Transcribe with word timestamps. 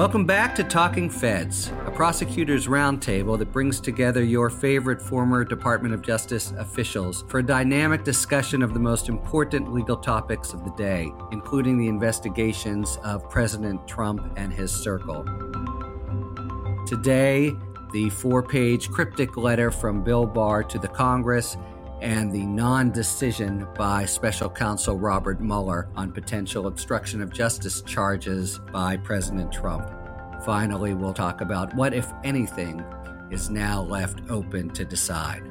Welcome 0.00 0.24
back 0.24 0.54
to 0.54 0.64
Talking 0.64 1.10
Feds, 1.10 1.70
a 1.84 1.90
prosecutor's 1.90 2.68
roundtable 2.68 3.38
that 3.38 3.52
brings 3.52 3.80
together 3.80 4.24
your 4.24 4.48
favorite 4.48 5.02
former 5.02 5.44
Department 5.44 5.92
of 5.92 6.00
Justice 6.00 6.52
officials 6.52 7.22
for 7.28 7.40
a 7.40 7.42
dynamic 7.42 8.02
discussion 8.02 8.62
of 8.62 8.72
the 8.72 8.80
most 8.80 9.10
important 9.10 9.74
legal 9.74 9.98
topics 9.98 10.54
of 10.54 10.64
the 10.64 10.70
day, 10.70 11.12
including 11.32 11.76
the 11.76 11.86
investigations 11.86 12.98
of 13.04 13.28
President 13.28 13.86
Trump 13.86 14.22
and 14.38 14.50
his 14.50 14.72
circle. 14.72 15.22
Today, 16.86 17.52
the 17.92 18.08
four 18.08 18.42
page 18.42 18.88
cryptic 18.90 19.36
letter 19.36 19.70
from 19.70 20.02
Bill 20.02 20.24
Barr 20.24 20.64
to 20.64 20.78
the 20.78 20.88
Congress 20.88 21.58
and 22.00 22.32
the 22.32 22.46
non 22.46 22.90
decision 22.90 23.66
by 23.76 24.04
special 24.04 24.48
counsel 24.48 24.98
Robert 24.98 25.40
Mueller 25.40 25.88
on 25.96 26.12
potential 26.12 26.66
obstruction 26.66 27.20
of 27.20 27.32
justice 27.32 27.82
charges 27.82 28.58
by 28.72 28.96
President 28.96 29.52
Trump. 29.52 29.90
Finally, 30.44 30.94
we'll 30.94 31.14
talk 31.14 31.40
about 31.40 31.74
what, 31.74 31.92
if 31.92 32.10
anything, 32.24 32.84
is 33.30 33.50
now 33.50 33.82
left 33.82 34.20
open 34.30 34.70
to 34.70 34.84
decide. 34.84 35.42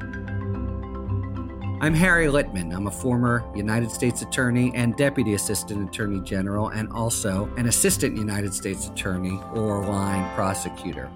I'm 1.81 1.93
Harry 1.93 2.25
Litman. 2.25 2.75
I'm 2.75 2.87
a 2.87 2.91
former 2.91 3.49
United 3.55 3.89
States 3.89 4.21
Attorney 4.21 4.69
and 4.75 4.97
Deputy 4.97 5.35
Assistant 5.35 5.87
Attorney 5.87 6.19
General, 6.21 6.69
and 6.69 6.91
also 6.91 7.49
an 7.55 7.67
Assistant 7.67 8.17
United 8.17 8.53
States 8.53 8.89
Attorney 8.89 9.39
or 9.53 9.85
line 9.85 10.29
prosecutor. 10.35 11.09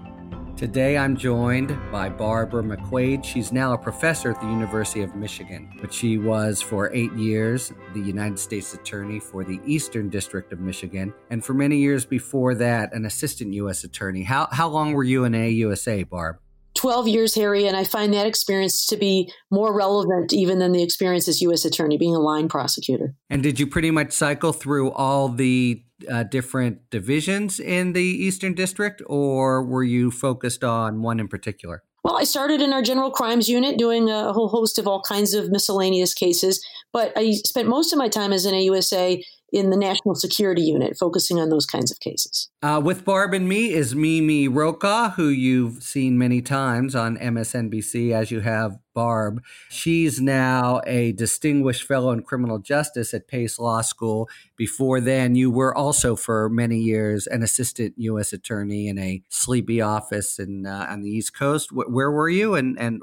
Today 0.64 0.96
I'm 0.96 1.14
joined 1.14 1.76
by 1.92 2.08
Barbara 2.08 2.62
McQuade. 2.62 3.22
She's 3.22 3.52
now 3.52 3.74
a 3.74 3.78
professor 3.78 4.30
at 4.30 4.40
the 4.40 4.46
University 4.46 5.02
of 5.02 5.14
Michigan, 5.14 5.70
but 5.78 5.92
she 5.92 6.16
was 6.16 6.62
for 6.62 6.90
eight 6.94 7.12
years 7.12 7.70
the 7.92 8.00
United 8.00 8.38
States 8.38 8.72
Attorney 8.72 9.20
for 9.20 9.44
the 9.44 9.60
Eastern 9.66 10.08
District 10.08 10.54
of 10.54 10.60
Michigan, 10.60 11.12
and 11.28 11.44
for 11.44 11.52
many 11.52 11.76
years 11.76 12.06
before 12.06 12.54
that, 12.54 12.94
an 12.94 13.04
Assistant 13.04 13.52
U.S. 13.52 13.84
Attorney. 13.84 14.22
How, 14.22 14.48
how 14.52 14.68
long 14.70 14.94
were 14.94 15.04
you 15.04 15.24
in 15.24 15.34
AUSA, 15.34 16.08
Barb? 16.08 16.38
12 16.84 17.08
years, 17.08 17.34
Harry, 17.34 17.66
and 17.66 17.78
I 17.78 17.84
find 17.84 18.12
that 18.12 18.26
experience 18.26 18.84
to 18.88 18.98
be 18.98 19.32
more 19.50 19.74
relevant 19.74 20.34
even 20.34 20.58
than 20.58 20.72
the 20.72 20.82
experience 20.82 21.26
as 21.28 21.40
U.S. 21.40 21.64
Attorney, 21.64 21.96
being 21.96 22.14
a 22.14 22.18
line 22.18 22.46
prosecutor. 22.46 23.14
And 23.30 23.42
did 23.42 23.58
you 23.58 23.66
pretty 23.66 23.90
much 23.90 24.12
cycle 24.12 24.52
through 24.52 24.90
all 24.90 25.30
the 25.30 25.82
uh, 26.10 26.24
different 26.24 26.90
divisions 26.90 27.58
in 27.58 27.94
the 27.94 28.02
Eastern 28.02 28.52
District, 28.52 29.00
or 29.06 29.64
were 29.64 29.82
you 29.82 30.10
focused 30.10 30.62
on 30.62 31.00
one 31.00 31.20
in 31.20 31.26
particular? 31.26 31.82
Well, 32.04 32.18
I 32.18 32.24
started 32.24 32.60
in 32.60 32.74
our 32.74 32.82
general 32.82 33.10
crimes 33.10 33.48
unit 33.48 33.78
doing 33.78 34.10
a 34.10 34.34
whole 34.34 34.48
host 34.48 34.78
of 34.78 34.86
all 34.86 35.00
kinds 35.00 35.32
of 35.32 35.50
miscellaneous 35.50 36.12
cases, 36.12 36.62
but 36.92 37.14
I 37.16 37.32
spent 37.46 37.66
most 37.66 37.94
of 37.94 37.98
my 37.98 38.08
time 38.08 38.30
as 38.30 38.44
an 38.44 38.52
AUSA 38.52 39.24
in 39.54 39.70
the 39.70 39.76
National 39.76 40.16
Security 40.16 40.62
Unit, 40.62 40.96
focusing 40.98 41.38
on 41.38 41.48
those 41.48 41.64
kinds 41.64 41.92
of 41.92 42.00
cases. 42.00 42.50
Uh, 42.60 42.80
with 42.84 43.04
Barb 43.04 43.32
and 43.32 43.48
me 43.48 43.72
is 43.72 43.94
Mimi 43.94 44.48
Rocah, 44.48 45.14
who 45.14 45.28
you've 45.28 45.80
seen 45.80 46.18
many 46.18 46.42
times 46.42 46.96
on 46.96 47.16
MSNBC, 47.16 48.10
as 48.10 48.32
you 48.32 48.40
have 48.40 48.78
Barb. 48.94 49.40
She's 49.70 50.20
now 50.20 50.80
a 50.86 51.12
distinguished 51.12 51.84
fellow 51.84 52.10
in 52.10 52.24
criminal 52.24 52.58
justice 52.58 53.14
at 53.14 53.28
Pace 53.28 53.60
Law 53.60 53.82
School. 53.82 54.28
Before 54.56 55.00
then, 55.00 55.36
you 55.36 55.52
were 55.52 55.76
also 55.76 56.16
for 56.16 56.48
many 56.48 56.78
years 56.78 57.28
an 57.28 57.44
assistant 57.44 57.94
U.S. 57.98 58.32
attorney 58.32 58.88
in 58.88 58.98
a 58.98 59.22
sleepy 59.28 59.80
office 59.80 60.40
in, 60.40 60.66
uh, 60.66 60.86
on 60.88 61.02
the 61.02 61.10
East 61.10 61.36
Coast. 61.36 61.70
where 61.70 62.10
were 62.10 62.28
you, 62.28 62.56
and 62.56 62.76
and 62.78 63.00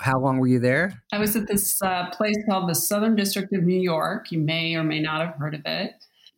how 0.00 0.18
long 0.18 0.38
were 0.38 0.46
you 0.46 0.58
there? 0.58 1.02
I 1.12 1.18
was 1.18 1.36
at 1.36 1.46
this 1.46 1.80
uh, 1.82 2.10
place 2.10 2.36
called 2.48 2.68
the 2.68 2.74
Southern 2.74 3.16
District 3.16 3.52
of 3.52 3.64
New 3.64 3.80
York. 3.80 4.32
You 4.32 4.38
may 4.38 4.74
or 4.74 4.82
may 4.82 5.00
not 5.00 5.20
have 5.20 5.36
heard 5.36 5.54
of 5.54 5.62
it. 5.64 5.92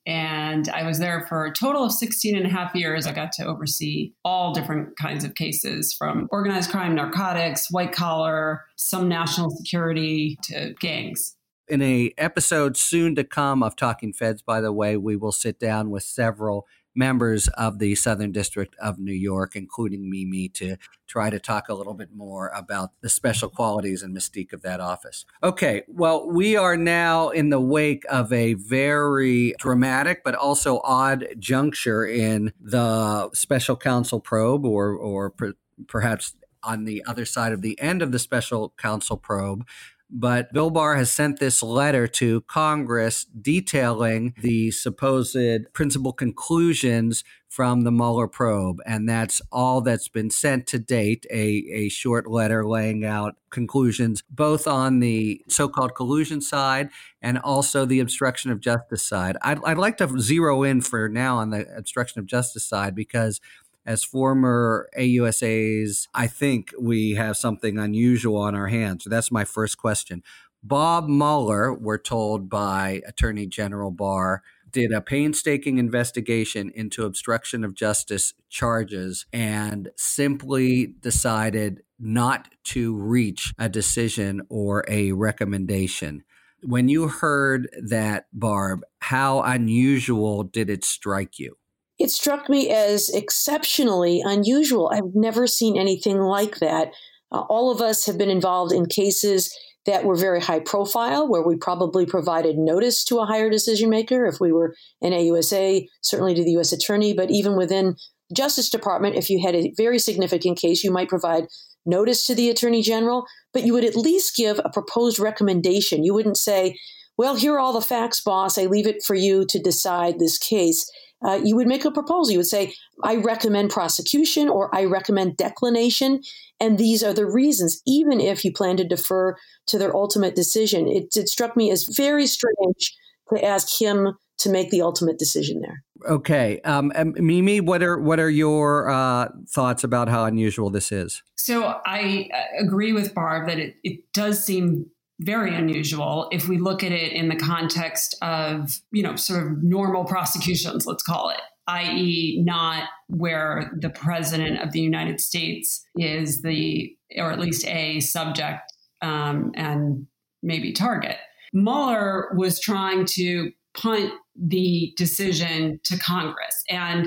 And 0.04 0.69
I 0.69 0.82
was 0.84 0.98
there 0.98 1.24
for 1.28 1.46
a 1.46 1.52
total 1.52 1.84
of 1.84 1.92
16 1.92 2.36
and 2.36 2.46
a 2.46 2.48
half 2.48 2.74
years. 2.74 3.06
I 3.06 3.12
got 3.12 3.30
to 3.32 3.46
oversee 3.46 4.12
all 4.25 4.53
different 4.53 4.97
kinds 4.98 5.22
of 5.22 5.37
cases 5.37 5.94
from 5.97 6.28
organized 6.32 6.70
crime, 6.70 6.97
narcotics, 6.97 7.70
white 7.70 7.92
collar, 7.92 8.64
some 8.76 9.09
national 9.09 9.50
security 9.50 10.38
to 10.44 10.75
gangs. 10.81 11.37
In 11.69 11.81
a 11.81 12.12
episode 12.19 12.76
soon 12.76 13.14
to 13.14 13.22
come 13.22 13.62
of 13.62 13.76
Talking 13.76 14.12
Feds, 14.12 14.42
by 14.42 14.60
the 14.60 14.72
way, 14.72 14.97
we 14.97 15.14
will 15.14 15.32
sit 15.32 15.60
down 15.60 15.91
with 15.91 16.03
several 16.03 16.66
members 16.94 17.48
of 17.48 17.78
the 17.78 17.94
Southern 17.94 18.32
District 18.32 18.75
of 18.80 18.98
New 18.98 19.12
York, 19.12 19.56
including 19.56 20.10
Mimi, 20.10 20.48
to 20.50 20.76
try 21.06 21.30
to 21.30 21.38
talk 21.38 21.69
a 21.69 21.75
little 21.75 21.94
bit 21.94 22.10
more 22.14 22.48
about 22.54 22.91
the 23.00 23.08
special 23.08 23.48
qualities 23.48 24.03
and 24.03 24.16
mystique 24.16 24.53
of 24.53 24.62
that 24.62 24.80
office. 24.80 25.25
Okay, 25.42 25.82
well, 25.88 26.28
we 26.28 26.56
are 26.56 26.76
now 26.76 27.28
in 27.28 27.50
the 27.50 27.60
wake 27.60 28.04
of 28.10 28.32
a 28.32 28.54
very 28.54 29.54
dramatic 29.58 30.22
but 30.25 30.34
also 30.34 30.81
odd 30.84 31.26
juncture 31.38 32.06
in 32.06 32.52
the 32.60 33.31
special 33.32 33.76
counsel 33.76 34.20
probe, 34.20 34.64
or, 34.64 34.94
or 34.94 35.31
per, 35.31 35.54
perhaps 35.86 36.34
on 36.62 36.84
the 36.84 37.02
other 37.06 37.25
side 37.25 37.52
of 37.52 37.62
the 37.62 37.78
end 37.81 38.02
of 38.02 38.12
the 38.12 38.19
special 38.19 38.72
counsel 38.78 39.16
probe, 39.16 39.66
but 40.12 40.53
Bill 40.53 40.71
Barr 40.71 40.97
has 40.97 41.11
sent 41.11 41.41
this 41.41 41.62
letter 41.62 42.06
to 42.06 42.43
Congress 42.43 43.25
detailing 43.25 44.34
the 44.41 44.71
supposed 44.71 45.37
principal 45.73 46.12
conclusions 46.12 47.25
from 47.53 47.83
the 47.83 47.93
Mueller 47.93 48.28
probe. 48.28 48.78
And 48.87 49.06
that's 49.06 49.43
all 49.53 49.83
that's 49.83 50.09
been 50.09 50.31
sent 50.31 50.67
to 50.69 50.78
date 50.78 51.27
a, 51.31 51.65
a 51.71 51.89
short 51.91 52.27
letter 52.27 52.67
laying 52.67 53.05
out 53.05 53.37
conclusions, 53.50 54.23
both 54.31 54.67
on 54.67 55.00
the 55.00 55.43
so 55.49 55.69
called 55.69 55.95
collusion 55.95 56.41
side 56.41 56.89
and 57.21 57.39
also 57.39 57.84
the 57.84 58.00
obstruction 58.00 58.50
of 58.50 58.61
justice 58.61 59.06
side. 59.06 59.37
I'd, 59.43 59.62
I'd 59.65 59.77
like 59.77 59.99
to 59.99 60.19
zero 60.19 60.62
in 60.62 60.81
for 60.81 61.11
now 61.11 61.37
on 61.37 61.50
the 61.50 61.67
obstruction 61.77 62.21
of 62.21 62.27
justice 62.27 62.65
side 62.65 62.94
because 62.94 63.39
as 63.84 64.04
former 64.04 64.88
AUSAs, 64.97 66.06
I 66.15 66.26
think 66.26 66.72
we 66.81 67.12
have 67.12 67.37
something 67.37 67.78
unusual 67.78 68.37
on 68.37 68.54
our 68.54 68.69
hands. 68.69 69.04
So 69.04 69.10
that's 69.10 69.32
my 69.32 69.44
first 69.44 69.78
question. 69.78 70.22
Bob 70.62 71.09
Mueller, 71.09 71.75
we're 71.75 71.98
told 71.98 72.48
by 72.48 73.03
Attorney 73.06 73.47
General 73.47 73.91
Barr, 73.91 74.43
did 74.70 74.93
a 74.93 75.00
painstaking 75.00 75.78
investigation 75.78 76.70
into 76.75 77.04
obstruction 77.04 77.65
of 77.65 77.75
justice 77.75 78.32
charges 78.48 79.26
and 79.32 79.91
simply 79.97 80.87
decided 80.87 81.82
not 81.99 82.49
to 82.64 82.97
reach 82.97 83.53
a 83.59 83.69
decision 83.69 84.41
or 84.49 84.84
a 84.88 85.12
recommendation. 85.12 86.25
When 86.62 86.88
you 86.88 87.09
heard 87.09 87.69
that, 87.82 88.26
Barb, 88.32 88.82
how 89.00 89.43
unusual 89.43 90.44
did 90.44 90.70
it 90.70 90.84
strike 90.84 91.38
you? 91.38 91.56
It 92.02 92.10
struck 92.10 92.48
me 92.48 92.68
as 92.70 93.08
exceptionally 93.10 94.20
unusual. 94.24 94.90
I've 94.92 95.14
never 95.14 95.46
seen 95.46 95.78
anything 95.78 96.18
like 96.18 96.58
that. 96.58 96.92
Uh, 97.30 97.40
all 97.48 97.70
of 97.70 97.80
us 97.80 98.06
have 98.06 98.18
been 98.18 98.30
involved 98.30 98.72
in 98.72 98.86
cases 98.86 99.56
that 99.86 100.04
were 100.04 100.16
very 100.16 100.40
high 100.40 100.60
profile, 100.60 101.28
where 101.28 101.42
we 101.42 101.56
probably 101.56 102.06
provided 102.06 102.56
notice 102.56 103.04
to 103.04 103.18
a 103.18 103.26
higher 103.26 103.50
decision 103.50 103.90
maker 103.90 104.26
if 104.26 104.36
we 104.40 104.52
were 104.52 104.74
an 105.00 105.12
AUSA, 105.12 105.86
certainly 106.02 106.34
to 106.34 106.44
the 106.44 106.52
U.S. 106.52 106.72
Attorney, 106.72 107.14
but 107.14 107.30
even 107.30 107.56
within 107.56 107.96
the 108.28 108.34
Justice 108.34 108.70
Department, 108.70 109.16
if 109.16 109.28
you 109.30 109.44
had 109.44 109.54
a 109.54 109.72
very 109.76 109.98
significant 109.98 110.58
case, 110.58 110.84
you 110.84 110.92
might 110.92 111.08
provide 111.08 111.44
notice 111.84 112.26
to 112.26 112.34
the 112.34 112.48
Attorney 112.48 112.82
General, 112.82 113.24
but 113.52 113.64
you 113.64 113.72
would 113.72 113.84
at 113.84 113.96
least 113.96 114.36
give 114.36 114.60
a 114.64 114.70
proposed 114.70 115.19
recommendation. 115.19 116.04
You 116.04 116.14
wouldn't 116.14 116.38
say, 116.38 116.76
well, 117.16 117.34
here 117.34 117.54
are 117.54 117.60
all 117.60 117.72
the 117.72 117.80
facts, 117.80 118.20
boss. 118.20 118.58
I 118.58 118.66
leave 118.66 118.86
it 118.86 119.02
for 119.04 119.14
you 119.14 119.44
to 119.46 119.58
decide 119.58 120.19
this 120.19 120.38
case 120.38 120.88
uh, 121.25 121.41
you 121.43 121.56
would 121.56 121.66
make 121.66 121.84
a 121.84 121.91
proposal. 121.91 122.33
You 122.33 122.38
would 122.38 122.47
say, 122.47 122.75
I 123.05 123.16
recommend 123.16 123.71
prosecution 123.71 124.49
or 124.49 124.75
I 124.75 124.84
recommend 124.84 125.37
declination. 125.37 126.21
And 126.60 126.78
these 126.78 127.03
are 127.03 127.15
the 127.15 127.27
reasons, 127.27 127.81
even 127.87 128.21
if 128.21 128.44
you 128.44 128.53
plan 128.53 128.77
to 128.78 128.84
defer 128.84 129.37
to 129.66 129.78
their 129.78 129.94
ultimate 129.94 130.34
decision. 130.34 130.88
It, 130.88 131.16
it 131.16 131.28
struck 131.28 131.56
me 131.56 131.71
as 131.71 131.85
very 131.85 132.26
strange 132.26 132.96
to 133.32 133.44
ask 133.44 133.81
him 133.81 134.17
to 134.38 134.50
make 134.50 134.70
the 134.70 134.82
ultimate 134.82 135.19
decision 135.19 135.61
there. 135.61 135.85
Okay, 136.08 136.61
um, 136.62 136.93
Mimi, 136.96 137.61
what 137.61 137.81
are 137.82 137.96
what 137.96 138.19
are 138.19 138.31
your 138.31 138.91
uh, 138.91 139.29
thoughts 139.49 139.85
about 139.85 140.08
how 140.08 140.25
unusual 140.25 140.69
this 140.69 140.91
is? 140.91 141.23
So 141.37 141.81
I 141.87 142.29
uh, 142.35 142.64
agree 142.64 142.93
with 142.93 143.14
Barb 143.14 143.46
that 143.46 143.58
it, 143.58 143.76
it 143.85 144.00
does 144.12 144.43
seem 144.43 144.87
very 145.20 145.55
unusual 145.55 146.29
if 146.32 146.49
we 146.49 146.59
look 146.59 146.82
at 146.82 146.93
it 146.93 147.12
in 147.12 147.29
the 147.29 147.37
context 147.37 148.17
of, 148.23 148.81
you 148.91 149.03
know, 149.03 149.17
sort 149.17 149.47
of 149.47 149.62
normal 149.62 150.05
prosecutions, 150.05 150.87
let's 150.87 151.03
call 151.03 151.31
it, 151.31 151.41
i.e., 151.69 152.43
not 152.44 152.85
where 153.09 153.70
the 153.79 153.91
president 153.91 154.61
of 154.61 154.73
the 154.73 154.81
United 154.81 155.20
States 155.20 155.85
is 155.97 156.43
the, 156.43 156.97
or 157.17 157.31
at 157.31 157.38
least 157.38 157.67
a 157.67 158.00
subject 158.00 158.73
um, 159.00 159.53
and 159.55 160.06
maybe 160.43 160.73
target. 160.73 161.17
Mueller 161.53 162.32
was 162.37 162.58
trying 162.61 163.05
to 163.05 163.53
punt 163.75 164.12
the 164.35 164.93
decision 164.97 165.79
to 165.85 165.99
Congress. 165.99 166.62
And 166.69 167.06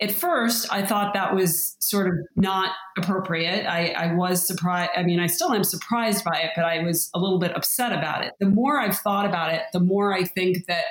at 0.00 0.10
first, 0.10 0.72
I 0.72 0.82
thought 0.84 1.12
that 1.12 1.34
was 1.34 1.76
sort 1.78 2.08
of 2.08 2.14
not 2.34 2.70
appropriate. 2.96 3.66
I, 3.66 3.88
I, 3.88 4.14
was 4.14 4.46
surprised. 4.46 4.90
I 4.96 5.02
mean, 5.02 5.20
I 5.20 5.26
still 5.26 5.52
am 5.52 5.62
surprised 5.62 6.24
by 6.24 6.38
it, 6.38 6.52
but 6.56 6.64
I 6.64 6.82
was 6.82 7.10
a 7.14 7.18
little 7.18 7.38
bit 7.38 7.54
upset 7.54 7.92
about 7.92 8.24
it. 8.24 8.32
The 8.40 8.48
more 8.48 8.80
I've 8.80 8.96
thought 8.96 9.26
about 9.26 9.52
it, 9.52 9.62
the 9.74 9.80
more 9.80 10.14
I 10.14 10.24
think 10.24 10.66
that 10.68 10.84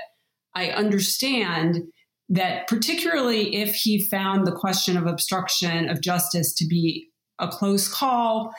I 0.54 0.70
understand 0.70 1.84
that 2.30 2.68
particularly 2.68 3.56
if 3.56 3.74
he 3.74 4.04
found 4.04 4.46
the 4.46 4.52
question 4.52 4.96
of 4.96 5.08
obstruction 5.08 5.90
of 5.90 6.02
justice 6.02 6.54
to 6.54 6.68
be 6.68 7.08
a 7.40 7.48
close 7.48 7.92
call, 7.92 8.54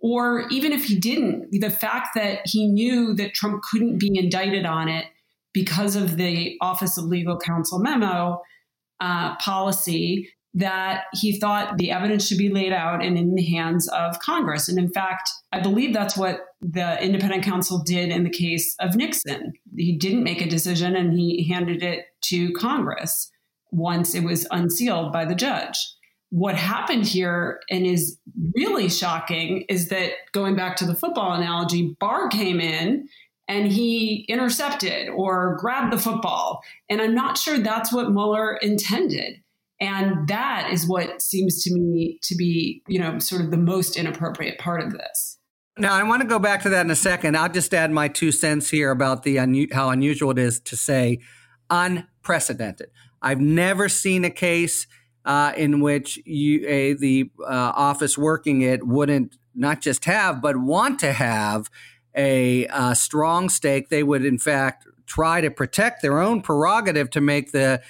or 0.00 0.46
even 0.50 0.72
if 0.72 0.84
he 0.84 0.98
didn't, 0.98 1.48
the 1.50 1.70
fact 1.70 2.10
that 2.14 2.40
he 2.44 2.68
knew 2.68 3.14
that 3.14 3.34
Trump 3.34 3.62
couldn't 3.68 3.98
be 3.98 4.16
indicted 4.16 4.64
on 4.64 4.88
it 4.88 5.06
because 5.52 5.96
of 5.96 6.16
the 6.16 6.56
Office 6.60 6.96
of 6.96 7.04
Legal 7.04 7.36
Counsel 7.36 7.80
memo 7.80 8.40
uh, 9.02 9.34
policy 9.36 10.28
that 10.54 11.04
he 11.12 11.38
thought 11.38 11.76
the 11.76 11.90
evidence 11.90 12.26
should 12.26 12.38
be 12.38 12.50
laid 12.50 12.72
out 12.72 13.02
and 13.02 13.18
in 13.18 13.34
the 13.34 13.44
hands 13.44 13.88
of 13.88 14.18
Congress. 14.20 14.68
And 14.68 14.78
in 14.78 14.92
fact, 14.92 15.28
I 15.50 15.60
believe 15.60 15.92
that's 15.92 16.16
what 16.16 16.40
the 16.60 17.02
independent 17.02 17.42
counsel 17.42 17.82
did 17.82 18.10
in 18.10 18.22
the 18.22 18.30
case 18.30 18.76
of 18.78 18.94
Nixon. 18.94 19.54
He 19.76 19.96
didn't 19.96 20.22
make 20.22 20.40
a 20.40 20.48
decision 20.48 20.94
and 20.94 21.18
he 21.18 21.48
handed 21.48 21.82
it 21.82 22.04
to 22.26 22.52
Congress 22.52 23.30
once 23.70 24.14
it 24.14 24.22
was 24.22 24.46
unsealed 24.50 25.12
by 25.12 25.24
the 25.24 25.34
judge. 25.34 25.76
What 26.28 26.54
happened 26.54 27.06
here 27.06 27.60
and 27.68 27.86
is 27.86 28.18
really 28.54 28.88
shocking 28.88 29.64
is 29.68 29.88
that 29.88 30.12
going 30.32 30.54
back 30.54 30.76
to 30.76 30.86
the 30.86 30.94
football 30.94 31.32
analogy, 31.32 31.96
Barr 31.98 32.28
came 32.28 32.60
in 32.60 33.08
and 33.48 33.70
he 33.70 34.24
intercepted 34.28 35.08
or 35.08 35.56
grabbed 35.58 35.92
the 35.92 35.98
football. 35.98 36.62
And 36.88 37.00
I'm 37.00 37.14
not 37.14 37.38
sure 37.38 37.58
that's 37.58 37.92
what 37.92 38.10
Mueller 38.10 38.56
intended. 38.56 39.42
And 39.80 40.28
that 40.28 40.70
is 40.72 40.86
what 40.86 41.20
seems 41.20 41.62
to 41.64 41.74
me 41.74 42.18
to 42.22 42.36
be, 42.36 42.82
you 42.86 43.00
know, 43.00 43.18
sort 43.18 43.42
of 43.42 43.50
the 43.50 43.56
most 43.56 43.96
inappropriate 43.96 44.58
part 44.58 44.80
of 44.80 44.92
this. 44.92 45.38
Now, 45.76 45.94
I 45.94 46.02
want 46.02 46.22
to 46.22 46.28
go 46.28 46.38
back 46.38 46.62
to 46.62 46.68
that 46.68 46.84
in 46.84 46.90
a 46.90 46.96
second. 46.96 47.36
I'll 47.36 47.48
just 47.48 47.72
add 47.74 47.90
my 47.90 48.06
two 48.06 48.30
cents 48.30 48.70
here 48.70 48.90
about 48.90 49.22
the 49.22 49.38
un- 49.38 49.68
how 49.72 49.88
unusual 49.88 50.30
it 50.30 50.38
is 50.38 50.60
to 50.60 50.76
say 50.76 51.18
unprecedented. 51.70 52.90
I've 53.22 53.40
never 53.40 53.88
seen 53.88 54.24
a 54.24 54.30
case 54.30 54.86
uh, 55.24 55.52
in 55.56 55.80
which 55.80 56.18
you, 56.26 56.64
a, 56.66 56.92
the 56.94 57.30
uh, 57.40 57.72
office 57.74 58.18
working 58.18 58.60
it 58.60 58.86
wouldn't 58.86 59.36
not 59.54 59.80
just 59.80 60.04
have, 60.04 60.42
but 60.42 60.56
want 60.56 60.98
to 61.00 61.12
have 61.12 61.70
a, 62.14 62.66
uh, 62.68 62.94
strong 62.94 63.48
stake. 63.48 63.88
They 63.88 64.02
would, 64.02 64.24
in 64.24 64.38
fact, 64.38 64.86
try 65.06 65.40
to 65.40 65.50
protect 65.50 66.02
their 66.02 66.20
own 66.20 66.42
prerogative 66.42 67.10
to 67.10 67.20
make 67.20 67.52
the 67.52 67.82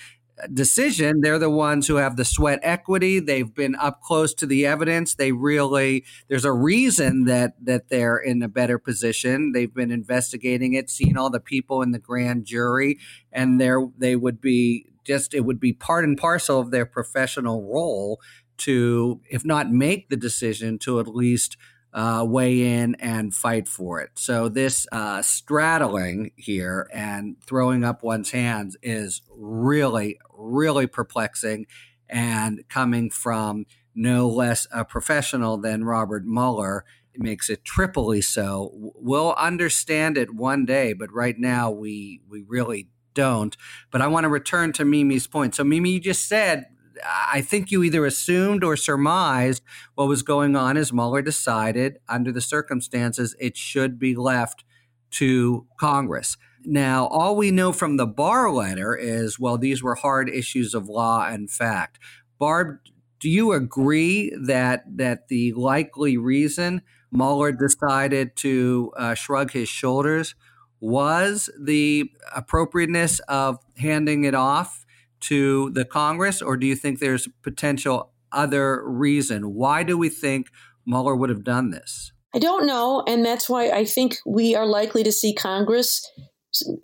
decision. 0.53 1.21
They're 1.21 1.39
the 1.39 1.51
ones 1.51 1.87
who 1.87 1.97
have 1.97 2.17
the 2.17 2.25
sweat 2.25 2.61
equity. 2.63 3.21
They've 3.21 3.53
been 3.53 3.75
up 3.77 4.01
close 4.01 4.35
to 4.35 4.47
the 4.47 4.67
evidence. 4.67 5.15
They 5.15 5.33
really 5.33 6.05
there's 6.29 6.45
a 6.45 6.53
reason 6.53 7.25
that 7.25 7.55
that 7.65 7.89
they're 7.89 8.19
in 8.19 8.43
a 8.43 8.49
better 8.49 8.79
position. 8.79 9.53
They've 9.53 9.73
been 9.73 9.91
investigating 9.91 10.75
it, 10.75 10.91
seen 10.91 11.17
all 11.17 11.31
the 11.31 11.41
people 11.41 11.83
in 11.83 11.93
the 11.93 11.99
grand 11.99 12.45
jury, 12.45 12.99
and 13.31 13.61
there 13.61 13.87
they 13.97 14.17
would 14.17 14.41
be 14.41 14.87
just 15.05 15.35
it 15.35 15.41
would 15.41 15.61
be 15.61 15.73
part 15.73 16.05
and 16.05 16.17
parcel 16.17 16.61
of 16.61 16.71
their 16.71 16.87
professional 16.87 17.63
role 17.63 18.21
to, 18.59 19.21
if 19.29 19.45
not 19.45 19.71
make 19.71 20.09
the 20.09 20.17
decision, 20.17 20.79
to 20.79 21.01
at 21.01 21.09
least 21.09 21.57
uh, 21.93 22.25
weigh 22.27 22.75
in 22.81 22.95
and 22.97 23.35
fight 23.35 23.69
for 23.69 24.01
it. 24.01 24.11
So 24.15 24.49
this 24.49 24.87
uh, 24.93 25.23
straddling 25.23 26.33
here 26.37 26.89
and 26.93 27.37
throwing 27.45 27.85
up 27.85 28.03
one's 28.03 28.31
hands 28.31 28.77
is 28.83 29.23
really, 29.31 30.19
really 30.35 30.87
perplexing, 30.87 31.67
and 32.09 32.63
coming 32.69 33.11
from 33.11 33.67
no 33.95 34.29
less 34.29 34.67
a 34.73 34.85
professional 34.85 35.59
than 35.59 35.85
Robert 35.85 36.25
Mueller 36.25 36.85
makes 37.15 37.51
it 37.51 37.65
triply 37.65 38.23
so. 38.23 38.71
We'll 38.73 39.35
understand 39.35 40.17
it 40.17 40.35
one 40.35 40.65
day, 40.65 40.95
but 40.95 41.13
right 41.13 41.39
now 41.39 41.71
we 41.71 42.21
we 42.29 42.43
really 42.47 42.89
don't. 43.15 43.57
But 43.91 44.01
I 44.01 44.07
want 44.07 44.25
to 44.25 44.31
return 44.31 44.73
to 44.75 44.85
Mimi's 44.85 45.27
point. 45.27 45.55
So 45.55 45.65
Mimi, 45.65 45.91
you 45.91 46.01
just 46.01 46.27
said 46.27 46.67
I 47.05 47.41
think 47.41 47.71
you 47.71 47.83
either 47.83 48.07
assumed 48.07 48.63
or 48.65 48.77
surmised 48.77 49.63
what 49.95 50.09
was 50.09 50.23
going 50.23 50.57
on 50.57 50.77
as 50.77 50.93
Mueller 50.93 51.23
decided, 51.23 51.99
under 52.09 52.33
the 52.33 52.41
circumstances, 52.41 53.35
it 53.41 53.57
should 53.57 53.99
be 53.99 54.15
left 54.15 54.65
to 55.13 55.67
Congress. 55.79 56.37
Now, 56.65 57.07
all 57.07 57.37
we 57.37 57.51
know 57.51 57.73
from 57.73 57.97
the 57.97 58.07
Barr 58.07 58.51
letter 58.51 58.95
is, 58.95 59.39
well, 59.39 59.59
these 59.59 59.83
were 59.83 59.97
hard 59.97 60.29
issues 60.29 60.75
of 60.75 60.89
law 60.89 61.27
and 61.27 61.51
fact. 61.51 61.99
Barb, 62.39 62.79
do 63.19 63.29
you 63.29 63.53
agree 63.53 64.33
that 64.41 64.85
that 64.97 65.29
the 65.29 65.53
likely 65.53 66.17
reason 66.17 66.83
Mueller 67.11 67.53
decided 67.53 68.37
to 68.37 68.93
uh, 68.97 69.15
shrug 69.15 69.53
his 69.53 69.69
shoulders 69.69 70.35
was 70.81 71.49
the 71.61 72.11
appropriateness 72.35 73.21
of 73.29 73.59
handing 73.77 74.25
it 74.25 74.35
off 74.35 74.85
to 75.23 75.71
the 75.71 75.85
Congress, 75.85 76.43
or 76.43 76.57
do 76.57 76.67
you 76.67 76.77
think 76.77 76.99
there's 76.99 77.29
potential 77.43 78.13
other 78.33 78.83
reason? 78.89 79.55
Why 79.55 79.83
do 79.83 79.97
we 79.99 80.09
think 80.09 80.49
Mueller 80.87 81.15
would 81.15 81.31
have 81.31 81.45
done 81.45 81.71
this? 81.71 82.13
I 82.35 82.39
don't 82.39 82.67
know, 82.67 83.05
and 83.07 83.25
that's 83.25 83.49
why 83.49 83.71
I 83.71 83.85
think 83.85 84.17
we 84.25 84.55
are 84.55 84.67
likely 84.67 85.03
to 85.03 85.13
see 85.13 85.35
Congress 85.35 86.01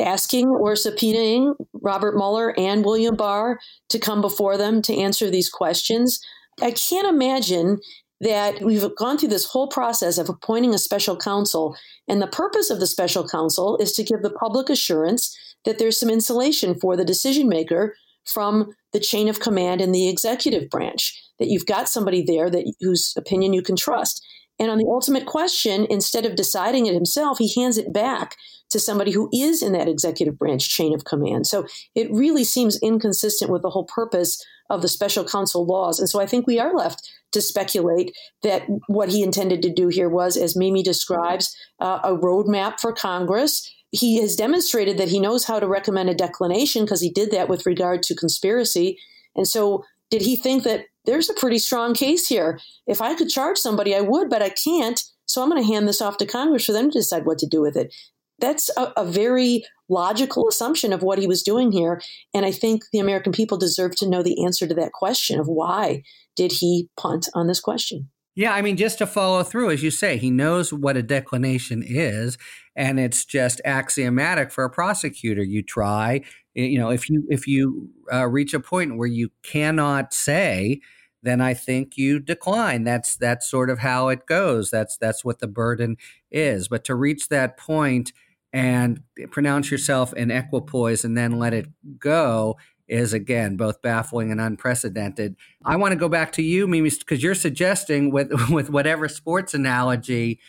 asking 0.01 0.49
or 0.49 0.75
subpoenaing 0.75 1.55
Robert 1.73 2.17
Mueller 2.17 2.59
and 2.59 2.85
William 2.85 3.17
Barr 3.17 3.59
to 3.91 3.99
come 3.99 4.21
before 4.21 4.57
them 4.57 4.83
to 4.83 4.97
answer 4.97 5.31
these 5.31 5.49
questions. 5.49 6.21
I 6.61 6.71
can't 6.71 7.09
imagine 7.09 7.79
that 8.21 8.61
we've 8.63 8.85
gone 8.97 9.17
through 9.17 9.29
this 9.29 9.47
whole 9.47 9.69
process 9.69 10.19
of 10.19 10.29
appointing 10.29 10.75
a 10.75 10.79
special 10.79 11.17
counsel, 11.17 11.77
and 12.09 12.21
the 12.21 12.27
purpose 12.27 12.69
of 12.69 12.81
the 12.81 12.87
special 12.87 13.27
counsel 13.27 13.77
is 13.79 13.93
to 13.93 14.03
give 14.03 14.23
the 14.23 14.31
public 14.31 14.69
assurance 14.69 15.37
that 15.65 15.79
there's 15.79 15.99
some 15.99 16.11
insulation 16.11 16.79
for 16.79 16.97
the 16.97 17.05
decision 17.05 17.49
maker 17.49 17.95
from 18.29 18.75
the 18.93 19.01
chain 19.01 19.29
of 19.29 19.41
command 19.41 19.81
in 19.81 19.93
the 19.93 20.09
executive 20.09 20.71
branch, 20.71 21.21
that 21.39 21.49
you've 21.49 21.67
got 21.67 21.89
somebody 21.89 22.23
there 22.23 22.51
that 22.51 22.73
whose 22.81 23.15
opinion 23.17 23.53
you 23.53 23.63
can 23.63 23.77
trust. 23.77 24.25
And 24.59 24.71
on 24.71 24.79
the 24.79 24.87
ultimate 24.89 25.27
question, 25.27 25.87
instead 25.89 26.27
of 26.27 26.35
deciding 26.35 26.87
it 26.87 26.95
himself, 26.95 27.39
he 27.39 27.55
hands 27.61 27.79
it 27.79 27.93
back 27.93 28.37
to 28.71 28.81
somebody 28.81 29.13
who 29.13 29.29
is 29.33 29.63
in 29.63 29.73
that 29.73 29.89
executive 29.89 30.39
branch 30.39 30.69
chain 30.69 30.95
of 30.95 31.05
command. 31.05 31.47
So 31.47 31.67
it 31.95 32.11
really 32.11 32.45
seems 32.45 32.79
inconsistent 32.83 33.51
with 33.51 33.63
the 33.63 33.71
whole 33.71 33.87
purpose 33.87 34.45
of 34.69 34.83
the 34.83 34.89
special 34.89 35.25
counsel 35.25 35.65
laws. 35.65 35.99
And 35.99 36.09
so 36.09 36.21
I 36.21 36.27
think 36.27 36.47
we 36.47 36.59
are 36.59 36.75
left 36.75 37.09
to 37.33 37.41
speculate 37.41 38.15
that 38.43 38.65
what 38.87 39.09
he 39.09 39.23
intended 39.23 39.63
to 39.63 39.73
do 39.73 39.89
here 39.89 40.09
was, 40.09 40.37
as 40.37 40.57
Mimi 40.57 40.83
describes, 40.83 41.57
uh, 41.81 42.01
a 42.03 42.11
roadmap 42.11 42.81
for 42.81 42.93
Congress 42.93 43.71
he 43.91 44.21
has 44.21 44.37
demonstrated 44.37 44.99
that 44.99 45.09
he 45.09 45.21
knows 45.21 45.45
how 45.45 45.59
to 45.59 45.67
recommend 45.67 46.11
a 46.11 46.15
declination 46.15 46.85
because 46.85 47.01
he 47.01 47.11
did 47.11 47.31
that 47.31 47.49
with 47.49 47.67
regard 47.67 48.03
to 48.05 48.15
conspiracy. 48.15 48.99
And 49.35 49.47
so, 49.47 49.85
did 50.11 50.23
he 50.23 50.37
think 50.37 50.65
that 50.65 50.87
there's 51.05 51.29
a 51.29 51.35
pretty 51.35 51.59
strong 51.59 51.95
case 51.95 52.27
here? 52.27 52.59
If 52.87 53.01
I 53.01 53.15
could 53.15 53.29
charge 53.29 53.59
somebody, 53.59 53.95
I 53.95 54.01
would, 54.01 54.31
but 54.31 54.43
I 54.43 54.51
can't. 54.51 55.03
So, 55.27 55.43
I'm 55.43 55.51
going 55.51 55.63
to 55.63 55.69
hand 55.69 55.89
this 55.89 56.03
off 56.03 56.19
to 56.19 56.27
Congress 56.27 56.67
for 56.67 56.73
them 56.73 56.91
to 56.91 56.99
decide 56.99 57.25
what 57.25 57.39
to 57.39 57.47
do 57.47 57.61
with 57.61 57.77
it. 57.77 57.95
That's 58.39 58.71
a, 58.77 58.93
a 58.97 59.05
very 59.05 59.65
logical 59.89 60.49
assumption 60.49 60.93
of 60.93 61.03
what 61.03 61.19
he 61.19 61.27
was 61.27 61.43
doing 61.43 61.73
here. 61.73 62.01
And 62.35 62.45
I 62.45 62.53
think 62.53 62.85
the 62.93 62.99
American 62.99 63.33
people 63.33 63.59
deserve 63.59 63.97
to 63.97 64.09
know 64.09 64.23
the 64.23 64.45
answer 64.45 64.67
to 64.67 64.75
that 64.75 64.93
question 64.93 65.41
of 65.41 65.49
why 65.49 66.03
did 66.37 66.53
he 66.53 66.89
punt 66.97 67.29
on 67.35 67.47
this 67.47 67.61
question? 67.61 68.11
Yeah, 68.39 68.55
I 68.55 68.63
mean, 68.63 68.77
just 68.77 68.99
to 68.99 69.07
follow 69.09 69.43
through, 69.43 69.73
as 69.73 69.83
you 69.83 69.91
say, 69.91 70.17
he 70.17 70.31
knows 70.31 70.73
what 70.73 70.97
a 70.97 71.03
declination 71.03 71.83
is, 71.85 72.39
and 72.77 73.01
it's 73.01 73.25
just 73.25 73.61
axiomatic 73.65 74.53
for 74.53 74.63
a 74.63 74.71
prosecutor. 74.71 75.43
You 75.43 75.61
try, 75.61 76.21
you 76.55 76.79
know, 76.79 76.89
if 76.89 77.11
you 77.11 77.25
if 77.31 77.49
you 77.49 77.89
uh, 78.13 78.29
reach 78.29 78.55
a 78.55 78.61
point 78.61 78.97
where 78.97 79.09
you 79.09 79.31
cannot 79.43 80.15
say, 80.15 80.81
then 81.21 81.41
I 81.41 81.53
think 81.53 81.97
you 81.97 82.21
decline. 82.21 82.85
That's 82.85 83.17
that's 83.17 83.51
sort 83.51 83.71
of 83.71 83.81
how 83.81 84.07
it 84.07 84.25
goes. 84.27 84.71
That's 84.71 84.97
that's 84.97 85.25
what 85.25 85.41
the 85.41 85.49
burden 85.49 85.97
is. 86.31 86.69
But 86.69 86.85
to 86.85 86.95
reach 86.95 87.31
that 87.31 87.59
point 87.59 88.13
and 88.53 89.03
pronounce 89.33 89.73
yourself 89.73 90.13
in 90.13 90.31
equipoise 90.31 91.05
and 91.05 91.19
then 91.19 91.41
let 91.41 91.55
it 91.55 91.67
go 91.99 92.57
is 92.89 93.13
again 93.13 93.57
both 93.57 93.83
baffling 93.83 94.31
and 94.31 94.41
unprecedented. 94.41 95.37
I 95.65 95.77
want 95.77 95.93
to 95.93 95.99
go 95.99 96.09
back 96.09 96.33
to 96.33 96.43
you, 96.43 96.67
Mimi, 96.67 96.91
because 96.91 97.23
you're 97.23 97.35
suggesting 97.35 98.11
with 98.11 98.31
with 98.51 98.71
whatever 98.71 99.09
sports 99.09 99.55
analogy, 99.55 100.41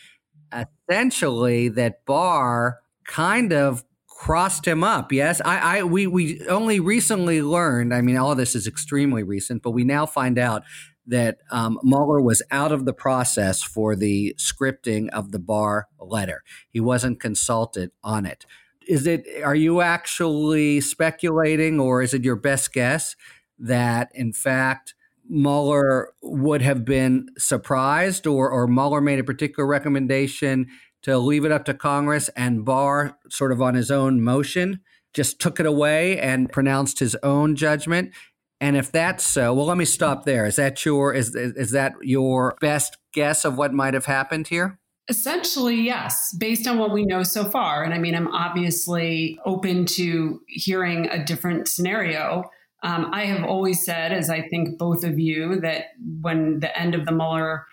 essentially 0.52 1.68
that 1.68 2.04
Barr 2.06 2.80
kind 3.06 3.52
of 3.52 3.84
crossed 4.08 4.66
him 4.66 4.84
up. 4.84 5.12
Yes, 5.12 5.40
I, 5.44 5.78
I 5.78 5.82
we 5.82 6.06
we 6.06 6.46
only 6.48 6.80
recently 6.80 7.42
learned. 7.42 7.94
I 7.94 8.00
mean, 8.00 8.16
all 8.16 8.34
this 8.34 8.54
is 8.54 8.66
extremely 8.66 9.22
recent, 9.22 9.62
but 9.62 9.70
we 9.70 9.84
now 9.84 10.06
find 10.06 10.38
out 10.38 10.62
that 11.06 11.38
um, 11.50 11.78
Mueller 11.82 12.20
was 12.20 12.42
out 12.50 12.70
of 12.70 12.84
the 12.84 12.92
process 12.92 13.62
for 13.62 13.96
the 13.96 14.34
scripting 14.38 15.08
of 15.08 15.32
the 15.32 15.38
Barr 15.38 15.88
letter. 15.98 16.42
He 16.68 16.80
wasn't 16.80 17.20
consulted 17.20 17.90
on 18.04 18.26
it 18.26 18.46
is 18.86 19.06
it 19.06 19.26
are 19.44 19.54
you 19.54 19.80
actually 19.80 20.80
speculating 20.80 21.78
or 21.78 22.02
is 22.02 22.14
it 22.14 22.24
your 22.24 22.36
best 22.36 22.72
guess 22.72 23.14
that 23.58 24.10
in 24.14 24.32
fact 24.32 24.94
Mueller 25.28 26.12
would 26.22 26.62
have 26.62 26.84
been 26.84 27.28
surprised 27.38 28.26
or 28.26 28.50
or 28.50 28.66
Mueller 28.66 29.00
made 29.00 29.18
a 29.18 29.24
particular 29.24 29.66
recommendation 29.66 30.66
to 31.02 31.18
leave 31.18 31.44
it 31.44 31.52
up 31.52 31.64
to 31.64 31.74
Congress 31.74 32.28
and 32.30 32.64
Barr 32.64 33.16
sort 33.30 33.52
of 33.52 33.62
on 33.62 33.74
his 33.74 33.90
own 33.90 34.22
motion 34.22 34.80
just 35.14 35.40
took 35.40 35.60
it 35.60 35.66
away 35.66 36.18
and 36.18 36.50
pronounced 36.50 36.98
his 36.98 37.16
own 37.22 37.56
judgment? 37.56 38.12
And 38.60 38.76
if 38.76 38.92
that's 38.92 39.24
so, 39.24 39.54
well, 39.54 39.66
let 39.66 39.78
me 39.78 39.86
stop 39.86 40.24
there. 40.24 40.46
Is 40.46 40.56
that 40.56 40.84
your 40.84 41.14
is 41.14 41.34
is 41.34 41.70
that 41.70 41.94
your 42.02 42.56
best 42.60 42.98
guess 43.12 43.44
of 43.44 43.56
what 43.56 43.72
might 43.72 43.94
have 43.94 44.04
happened 44.04 44.48
here? 44.48 44.79
Essentially, 45.10 45.74
yes, 45.74 46.32
based 46.38 46.68
on 46.68 46.78
what 46.78 46.92
we 46.92 47.04
know 47.04 47.24
so 47.24 47.44
far. 47.44 47.82
And 47.82 47.92
I 47.92 47.98
mean, 47.98 48.14
I'm 48.14 48.28
obviously 48.28 49.38
open 49.44 49.84
to 49.86 50.40
hearing 50.46 51.06
a 51.10 51.24
different 51.24 51.66
scenario. 51.66 52.44
Um, 52.84 53.10
I 53.12 53.24
have 53.24 53.44
always 53.44 53.84
said, 53.84 54.12
as 54.12 54.30
I 54.30 54.40
think 54.48 54.78
both 54.78 55.02
of 55.02 55.18
you, 55.18 55.60
that 55.62 55.86
when 56.22 56.60
the 56.60 56.78
end 56.78 56.94
of 56.94 57.06
the 57.06 57.12
Mueller 57.12 57.66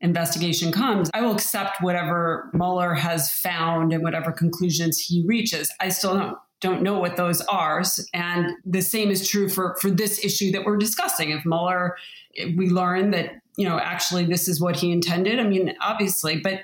investigation 0.00 0.70
comes, 0.70 1.10
I 1.12 1.22
will 1.22 1.34
accept 1.34 1.82
whatever 1.82 2.48
Mueller 2.54 2.94
has 2.94 3.32
found 3.32 3.92
and 3.92 4.04
whatever 4.04 4.30
conclusions 4.30 4.98
he 5.00 5.24
reaches. 5.26 5.70
I 5.80 5.88
still 5.88 6.16
don't 6.16 6.38
don't 6.60 6.82
know 6.82 6.98
what 6.98 7.16
those 7.16 7.42
are. 7.42 7.82
And 8.14 8.52
the 8.64 8.80
same 8.80 9.10
is 9.10 9.28
true 9.28 9.50
for, 9.50 9.76
for 9.80 9.90
this 9.90 10.24
issue 10.24 10.50
that 10.52 10.64
we're 10.64 10.78
discussing. 10.78 11.30
If 11.30 11.44
Mueller, 11.44 11.96
we 12.56 12.70
learn 12.70 13.10
that, 13.10 13.32
you 13.58 13.68
know, 13.68 13.78
actually 13.78 14.24
this 14.24 14.48
is 14.48 14.62
what 14.62 14.76
he 14.76 14.90
intended, 14.90 15.38
I 15.40 15.44
mean, 15.44 15.74
obviously, 15.82 16.40
but 16.40 16.60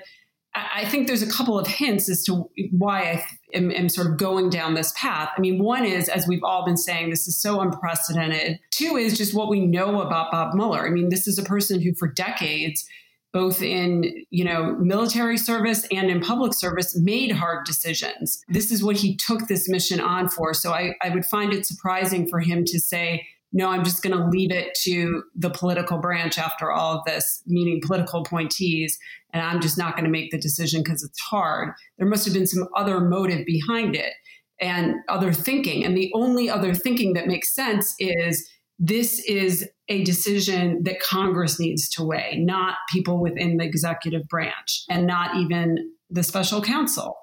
I 0.53 0.85
think 0.85 1.07
there's 1.07 1.21
a 1.21 1.29
couple 1.29 1.57
of 1.57 1.65
hints 1.65 2.09
as 2.09 2.23
to 2.25 2.49
why 2.71 3.03
I 3.03 3.25
am, 3.53 3.71
am, 3.71 3.87
sort 3.87 4.07
of 4.07 4.17
going 4.17 4.49
down 4.49 4.73
this 4.73 4.93
path. 4.97 5.29
I 5.37 5.39
mean, 5.39 5.63
one 5.63 5.85
is, 5.85 6.09
as 6.09 6.27
we've 6.27 6.43
all 6.43 6.65
been 6.65 6.75
saying, 6.75 7.09
this 7.09 7.25
is 7.27 7.41
so 7.41 7.61
unprecedented. 7.61 8.59
Two 8.71 8.97
is 8.97 9.17
just 9.17 9.33
what 9.33 9.49
we 9.49 9.65
know 9.65 10.01
about 10.01 10.29
Bob 10.31 10.53
Mueller. 10.53 10.85
I 10.85 10.89
mean, 10.89 11.07
this 11.07 11.25
is 11.25 11.37
a 11.37 11.43
person 11.43 11.81
who, 11.81 11.93
for 11.95 12.07
decades, 12.07 12.85
both 13.33 13.61
in 13.61 14.25
you 14.29 14.43
know 14.43 14.75
military 14.79 15.37
service 15.37 15.87
and 15.91 16.09
in 16.09 16.19
public 16.19 16.53
service 16.53 16.97
made 16.97 17.31
hard 17.31 17.65
decisions 17.65 18.43
this 18.49 18.71
is 18.71 18.83
what 18.83 18.97
he 18.97 19.15
took 19.15 19.47
this 19.47 19.69
mission 19.69 19.99
on 20.01 20.27
for 20.27 20.53
so 20.53 20.73
i, 20.73 20.93
I 21.01 21.09
would 21.09 21.25
find 21.25 21.53
it 21.53 21.65
surprising 21.65 22.27
for 22.27 22.39
him 22.39 22.65
to 22.65 22.79
say 22.79 23.25
no 23.51 23.69
i'm 23.69 23.83
just 23.83 24.03
going 24.03 24.15
to 24.15 24.27
leave 24.27 24.51
it 24.51 24.73
to 24.75 25.23
the 25.35 25.49
political 25.49 25.97
branch 25.97 26.37
after 26.37 26.71
all 26.71 26.97
of 26.97 27.05
this 27.05 27.41
meaning 27.45 27.81
political 27.85 28.21
appointees 28.21 28.97
and 29.33 29.43
i'm 29.43 29.61
just 29.61 29.77
not 29.77 29.95
going 29.95 30.05
to 30.05 30.11
make 30.11 30.31
the 30.31 30.39
decision 30.39 30.81
because 30.83 31.03
it's 31.03 31.19
hard 31.19 31.73
there 31.97 32.07
must 32.07 32.25
have 32.25 32.33
been 32.33 32.47
some 32.47 32.67
other 32.75 32.99
motive 32.99 33.45
behind 33.45 33.95
it 33.95 34.13
and 34.59 34.95
other 35.09 35.33
thinking 35.33 35.83
and 35.83 35.97
the 35.97 36.11
only 36.13 36.49
other 36.49 36.73
thinking 36.73 37.13
that 37.13 37.27
makes 37.27 37.53
sense 37.53 37.95
is 37.99 38.49
this 38.83 39.23
is 39.25 39.69
a 39.89 40.03
decision 40.03 40.81
that 40.83 40.99
Congress 40.99 41.59
needs 41.59 41.87
to 41.89 42.03
weigh, 42.03 42.41
not 42.43 42.77
people 42.91 43.21
within 43.21 43.57
the 43.57 43.63
executive 43.63 44.27
branch 44.27 44.85
and 44.89 45.05
not 45.05 45.35
even 45.37 45.91
the 46.09 46.23
special 46.23 46.63
counsel. 46.63 47.15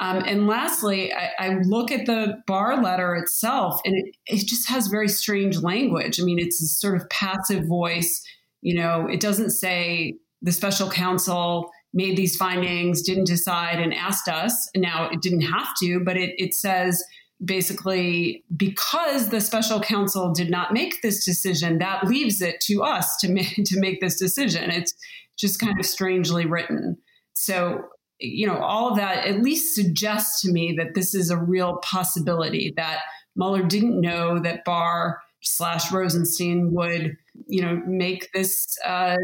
Um, 0.00 0.24
and 0.26 0.48
lastly, 0.48 1.12
I, 1.12 1.30
I, 1.38 1.58
look 1.64 1.92
at 1.92 2.06
the 2.06 2.42
Barr 2.48 2.82
letter 2.82 3.14
itself, 3.14 3.80
and 3.84 3.94
it, 3.94 4.16
it 4.26 4.46
just 4.46 4.68
has 4.68 4.88
very 4.88 5.08
strange 5.08 5.58
language. 5.58 6.20
I 6.20 6.24
mean, 6.24 6.40
it's 6.40 6.60
a 6.60 6.66
sort 6.66 6.96
of 6.96 7.08
passive 7.10 7.66
voice. 7.68 8.20
You 8.60 8.74
know, 8.74 9.06
it 9.06 9.20
doesn't 9.20 9.50
say 9.50 10.16
the 10.42 10.50
special 10.50 10.90
counsel 10.90 11.70
made 11.92 12.16
these 12.16 12.36
findings, 12.36 13.02
didn't 13.02 13.28
decide, 13.28 13.78
and 13.78 13.94
asked 13.94 14.28
us. 14.28 14.68
Now, 14.76 15.08
it 15.10 15.22
didn't 15.22 15.42
have 15.42 15.68
to, 15.80 16.00
but 16.04 16.16
it, 16.16 16.34
it 16.38 16.54
says 16.54 17.02
basically 17.44 18.44
because 18.56 19.28
the 19.28 19.40
special 19.40 19.80
counsel 19.80 20.32
did 20.32 20.50
not 20.50 20.72
make 20.72 21.02
this 21.02 21.24
decision 21.24 21.78
that 21.78 22.06
leaves 22.06 22.40
it 22.40 22.60
to 22.60 22.82
us 22.82 23.16
to 23.18 23.28
make 23.28 23.54
to 23.64 23.78
make 23.80 24.00
this 24.00 24.18
decision 24.18 24.70
it's 24.70 24.94
just 25.36 25.58
kind 25.58 25.78
of 25.78 25.84
strangely 25.84 26.46
written 26.46 26.96
so 27.32 27.82
you 28.24 28.46
know 28.46 28.58
all 28.58 28.90
of 28.90 28.96
that 28.96 29.26
at 29.26 29.42
least 29.42 29.74
suggests 29.74 30.40
to 30.42 30.52
me 30.52 30.74
that 30.76 30.94
this 30.94 31.14
is 31.14 31.30
a 31.30 31.36
real 31.36 31.78
possibility 31.78 32.72
that 32.76 33.00
Mueller 33.36 33.62
didn't 33.62 34.00
know 34.00 34.38
that 34.38 34.64
Barr 34.64 35.20
slash 35.42 35.92
Rosenstein 35.92 36.72
would 36.72 37.16
you 37.46 37.62
know 37.62 37.82
make 37.86 38.32
this 38.32 38.76
uh, 38.84 39.16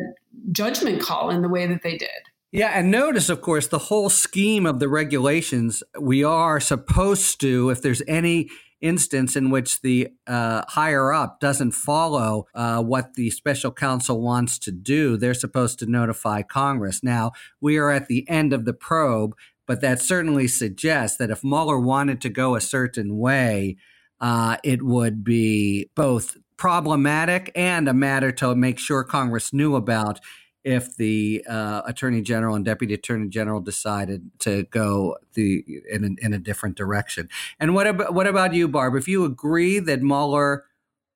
judgment 0.52 1.00
call 1.00 1.30
in 1.30 1.42
the 1.42 1.48
way 1.48 1.66
that 1.66 1.82
they 1.82 1.96
did 1.96 2.10
yeah, 2.52 2.72
and 2.74 2.90
notice, 2.90 3.28
of 3.28 3.42
course, 3.42 3.68
the 3.68 3.78
whole 3.78 4.10
scheme 4.10 4.66
of 4.66 4.80
the 4.80 4.88
regulations. 4.88 5.84
We 5.98 6.24
are 6.24 6.58
supposed 6.58 7.40
to, 7.42 7.70
if 7.70 7.80
there's 7.80 8.02
any 8.08 8.48
instance 8.80 9.36
in 9.36 9.50
which 9.50 9.82
the 9.82 10.08
uh, 10.26 10.62
higher 10.68 11.12
up 11.12 11.40
doesn't 11.40 11.72
follow 11.72 12.46
uh, 12.54 12.82
what 12.82 13.14
the 13.14 13.30
special 13.30 13.70
counsel 13.70 14.20
wants 14.20 14.58
to 14.58 14.70
do, 14.70 15.16
they're 15.16 15.34
supposed 15.34 15.78
to 15.78 15.86
notify 15.86 16.42
Congress. 16.42 17.02
Now, 17.02 17.32
we 17.60 17.76
are 17.76 17.90
at 17.90 18.08
the 18.08 18.28
end 18.28 18.52
of 18.52 18.64
the 18.64 18.72
probe, 18.72 19.34
but 19.66 19.80
that 19.80 20.00
certainly 20.00 20.48
suggests 20.48 21.16
that 21.18 21.30
if 21.30 21.44
Mueller 21.44 21.78
wanted 21.78 22.20
to 22.22 22.28
go 22.28 22.54
a 22.54 22.60
certain 22.60 23.18
way, 23.18 23.76
uh, 24.20 24.56
it 24.64 24.82
would 24.82 25.24
be 25.24 25.90
both 25.94 26.36
problematic 26.56 27.50
and 27.54 27.88
a 27.88 27.94
matter 27.94 28.30
to 28.30 28.54
make 28.54 28.78
sure 28.78 29.02
Congress 29.02 29.50
knew 29.52 29.74
about 29.76 30.20
if 30.64 30.96
the 30.96 31.44
uh, 31.48 31.82
attorney 31.86 32.20
general 32.20 32.54
and 32.54 32.64
deputy 32.64 32.94
attorney 32.94 33.28
general 33.28 33.60
decided 33.60 34.30
to 34.40 34.64
go 34.64 35.16
the 35.34 35.64
in 35.90 36.04
a, 36.04 36.26
in 36.26 36.32
a 36.32 36.38
different 36.38 36.76
direction. 36.76 37.28
And 37.58 37.74
what 37.74 37.86
about 37.86 38.14
what 38.14 38.26
about 38.26 38.54
you, 38.54 38.68
Barb? 38.68 38.94
If 38.94 39.08
you 39.08 39.24
agree 39.24 39.78
that 39.78 40.02
Mueller 40.02 40.64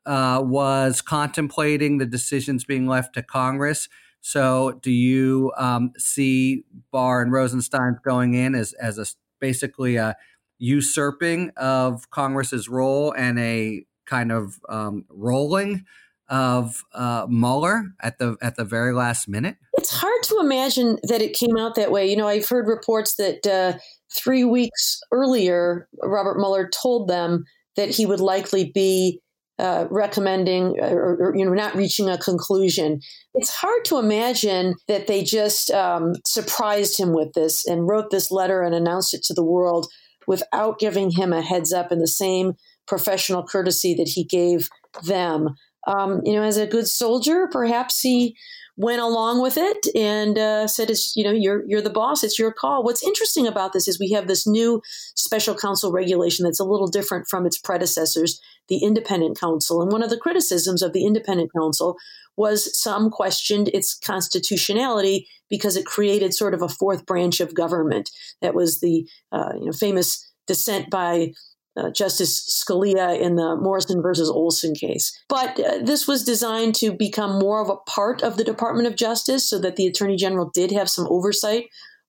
uh, 0.06 0.42
was 0.44 1.02
contemplating 1.02 1.98
the 1.98 2.06
decisions 2.06 2.64
being 2.64 2.86
left 2.86 3.14
to 3.14 3.22
Congress, 3.22 3.88
so 4.20 4.78
do 4.82 4.90
you 4.90 5.52
um, 5.58 5.92
see 5.98 6.64
Barr 6.90 7.20
and 7.20 7.32
Rosenstein 7.32 7.98
going 8.04 8.34
in 8.34 8.54
as 8.54 8.72
as 8.74 8.98
a 8.98 9.06
basically 9.40 9.96
a 9.96 10.16
usurping 10.58 11.50
of 11.56 12.08
Congress's 12.10 12.68
role 12.68 13.12
and 13.12 13.38
a 13.38 13.84
kind 14.06 14.32
of 14.32 14.58
um, 14.70 15.04
rolling? 15.10 15.84
Of 16.28 16.82
uh, 16.92 17.26
Mueller 17.28 17.84
at 18.00 18.18
the 18.18 18.36
at 18.40 18.56
the 18.56 18.64
very 18.64 18.92
last 18.92 19.28
minute? 19.28 19.56
It's 19.74 19.90
hard 19.90 20.22
to 20.24 20.38
imagine 20.40 20.98
that 21.04 21.22
it 21.22 21.34
came 21.34 21.56
out 21.56 21.74
that 21.74 21.90
way. 21.90 22.08
You 22.08 22.16
know, 22.16 22.28
I've 22.28 22.48
heard 22.48 22.66
reports 22.66 23.16
that 23.16 23.46
uh, 23.46 23.78
three 24.14 24.44
weeks 24.44 25.00
earlier, 25.12 25.88
Robert 26.02 26.38
Mueller 26.38 26.70
told 26.82 27.08
them 27.08 27.44
that 27.76 27.90
he 27.90 28.06
would 28.06 28.20
likely 28.20 28.70
be 28.72 29.20
uh, 29.58 29.86
recommending 29.90 30.76
uh, 30.82 30.86
or, 30.86 31.16
or, 31.20 31.36
you 31.36 31.44
know 31.44 31.52
not 31.52 31.76
reaching 31.76 32.08
a 32.08 32.18
conclusion. 32.18 33.00
It's 33.34 33.54
hard 33.54 33.84
to 33.86 33.98
imagine 33.98 34.74
that 34.88 35.06
they 35.06 35.22
just 35.22 35.70
um, 35.70 36.14
surprised 36.26 36.98
him 36.98 37.12
with 37.12 37.32
this 37.34 37.64
and 37.66 37.88
wrote 37.88 38.10
this 38.10 38.30
letter 38.30 38.62
and 38.62 38.74
announced 38.74 39.14
it 39.14 39.22
to 39.24 39.34
the 39.34 39.44
world 39.44 39.86
without 40.26 40.78
giving 40.78 41.10
him 41.10 41.32
a 41.32 41.42
heads 41.42 41.72
up 41.72 41.92
in 41.92 42.00
the 42.00 42.08
same 42.08 42.54
professional 42.86 43.44
courtesy 43.44 43.94
that 43.94 44.08
he 44.08 44.24
gave 44.24 44.68
them 45.04 45.50
um, 45.86 46.20
you 46.24 46.34
know, 46.34 46.42
as 46.42 46.56
a 46.56 46.66
good 46.66 46.88
soldier, 46.88 47.48
perhaps 47.50 48.00
he 48.00 48.36
went 48.76 49.00
along 49.00 49.40
with 49.40 49.56
it 49.56 49.86
and 49.94 50.36
uh, 50.38 50.66
said, 50.66 50.90
"It's 50.90 51.14
you 51.14 51.24
know, 51.24 51.32
you're 51.32 51.64
you're 51.66 51.82
the 51.82 51.90
boss. 51.90 52.24
It's 52.24 52.38
your 52.38 52.52
call." 52.52 52.82
What's 52.82 53.02
interesting 53.02 53.46
about 53.46 53.72
this 53.72 53.86
is 53.86 53.98
we 53.98 54.10
have 54.12 54.26
this 54.26 54.46
new 54.46 54.82
special 55.14 55.54
counsel 55.54 55.92
regulation 55.92 56.44
that's 56.44 56.60
a 56.60 56.64
little 56.64 56.88
different 56.88 57.28
from 57.28 57.46
its 57.46 57.58
predecessors, 57.58 58.40
the 58.68 58.82
independent 58.82 59.38
counsel. 59.38 59.82
And 59.82 59.92
one 59.92 60.02
of 60.02 60.10
the 60.10 60.18
criticisms 60.18 60.82
of 60.82 60.92
the 60.92 61.04
independent 61.04 61.50
counsel 61.56 61.96
was 62.36 62.76
some 62.80 63.10
questioned 63.10 63.68
its 63.68 63.94
constitutionality 63.94 65.28
because 65.48 65.76
it 65.76 65.86
created 65.86 66.34
sort 66.34 66.54
of 66.54 66.62
a 66.62 66.68
fourth 66.68 67.06
branch 67.06 67.40
of 67.40 67.54
government. 67.54 68.10
That 68.42 68.54
was 68.54 68.80
the 68.80 69.08
uh, 69.30 69.52
you 69.58 69.66
know 69.66 69.72
famous 69.72 70.32
dissent 70.46 70.90
by 70.90 71.32
uh, 71.76 71.90
Justice 71.90 72.64
Scalia 72.64 73.18
in 73.18 73.36
the 73.36 73.56
Morrison 73.56 74.00
versus 74.00 74.30
Olson 74.30 74.74
case. 74.74 75.18
But 75.28 75.58
uh, 75.58 75.78
this 75.82 76.06
was 76.06 76.24
designed 76.24 76.74
to 76.76 76.92
become 76.92 77.38
more 77.38 77.60
of 77.60 77.68
a 77.68 77.76
part 77.90 78.22
of 78.22 78.36
the 78.36 78.44
Department 78.44 78.86
of 78.86 78.96
Justice 78.96 79.48
so 79.48 79.58
that 79.60 79.76
the 79.76 79.86
Attorney 79.86 80.16
General 80.16 80.50
did 80.54 80.70
have 80.70 80.88
some 80.88 81.06
oversight 81.08 81.66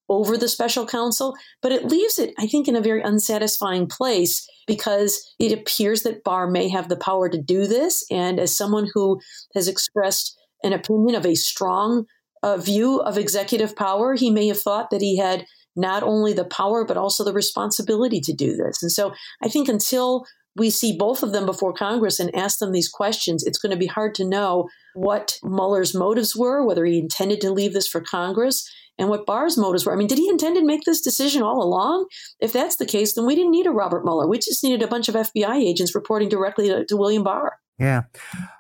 over 0.08 0.38
the 0.38 0.48
special 0.48 0.86
counsel. 0.86 1.36
But 1.62 1.72
it 1.72 1.86
leaves 1.86 2.20
it, 2.20 2.34
I 2.38 2.48
think, 2.48 2.68
in 2.68 2.76
a 2.76 2.82
very 2.82 3.02
unsatisfying 3.02 3.88
place 3.88 4.48
because 4.68 5.34
it 5.40 5.52
appears 5.52 6.04
that 6.04 6.24
Barr 6.24 6.50
may 6.50 6.70
have 6.70 6.90
the 6.90 6.98
power 6.98 7.30
to 7.30 7.42
do 7.42 7.68
this. 7.68 8.06
And 8.12 8.40
as 8.40 8.56
someone 8.56 8.88
who 8.94 9.20
has 9.56 9.68
expressed 9.68 10.38
an 10.64 10.74
opinion 10.74 11.16
of 11.16 11.26
a 11.26 11.36
strong 11.36 12.06
uh, 12.44 12.58
view 12.58 13.00
of 13.00 13.18
executive 13.18 13.76
power, 13.76 14.14
he 14.16 14.30
may 14.30 14.48
have 14.48 14.62
thought 14.62 14.92
that 14.92 15.02
he 15.02 15.18
had 15.18 15.46
not 15.76 16.04
only 16.04 16.34
the 16.34 16.46
power, 16.46 16.86
but 16.86 16.98
also 16.98 17.24
the 17.24 17.34
responsibility 17.34 18.20
to 18.22 18.34
do 18.34 18.56
this. 18.56 18.82
And 18.82 18.92
so 18.92 19.14
I 19.44 19.50
think 19.50 19.68
until 19.68 20.26
we 20.56 20.70
see 20.70 20.98
both 20.98 21.22
of 21.22 21.34
them 21.34 21.46
before 21.46 21.74
Congress 21.74 22.20
and 22.20 22.34
ask 22.36 22.60
them 22.60 22.72
these 22.72 22.88
questions, 22.88 23.44
it's 23.44 23.58
going 23.58 23.72
to 23.72 23.78
be 23.78 23.88
hard 23.88 24.16
to 24.16 24.28
know 24.28 24.70
what 24.94 25.38
Mueller's 25.44 25.94
motives 25.94 26.36
were, 26.36 26.66
whether 26.66 26.86
he 26.86 27.00
intended 27.00 27.42
to 27.42 27.52
leave 27.52 27.74
this 27.74 27.88
for 27.88 28.00
Congress, 28.00 28.70
and 28.98 29.10
what 29.10 29.26
Barr's 29.26 29.58
motives 29.58 29.86
were. 29.86 29.94
I 29.94 29.98
mean, 29.98 30.08
did 30.08 30.18
he 30.18 30.30
intend 30.30 30.56
to 30.56 30.64
make 30.64 30.86
this 30.86 31.02
decision 31.02 31.44
all 31.44 31.62
along? 31.62 32.08
If 32.40 32.54
that's 32.54 32.78
the 32.78 32.86
case, 32.86 33.14
then 33.14 33.26
we 33.26 33.36
didn't 33.36 33.52
need 33.52 33.68
a 33.68 33.72
Robert 33.72 34.06
Mueller. 34.06 34.28
We 34.28 34.38
just 34.38 34.64
needed 34.64 34.82
a 34.82 34.88
bunch 34.88 35.10
of 35.10 35.16
FBI 35.16 35.58
agents 35.58 35.94
reporting 35.94 36.30
directly 36.30 36.70
to, 36.70 36.86
to 36.86 36.98
William 36.98 37.24
Barr. 37.24 37.58
Yeah. 37.78 38.04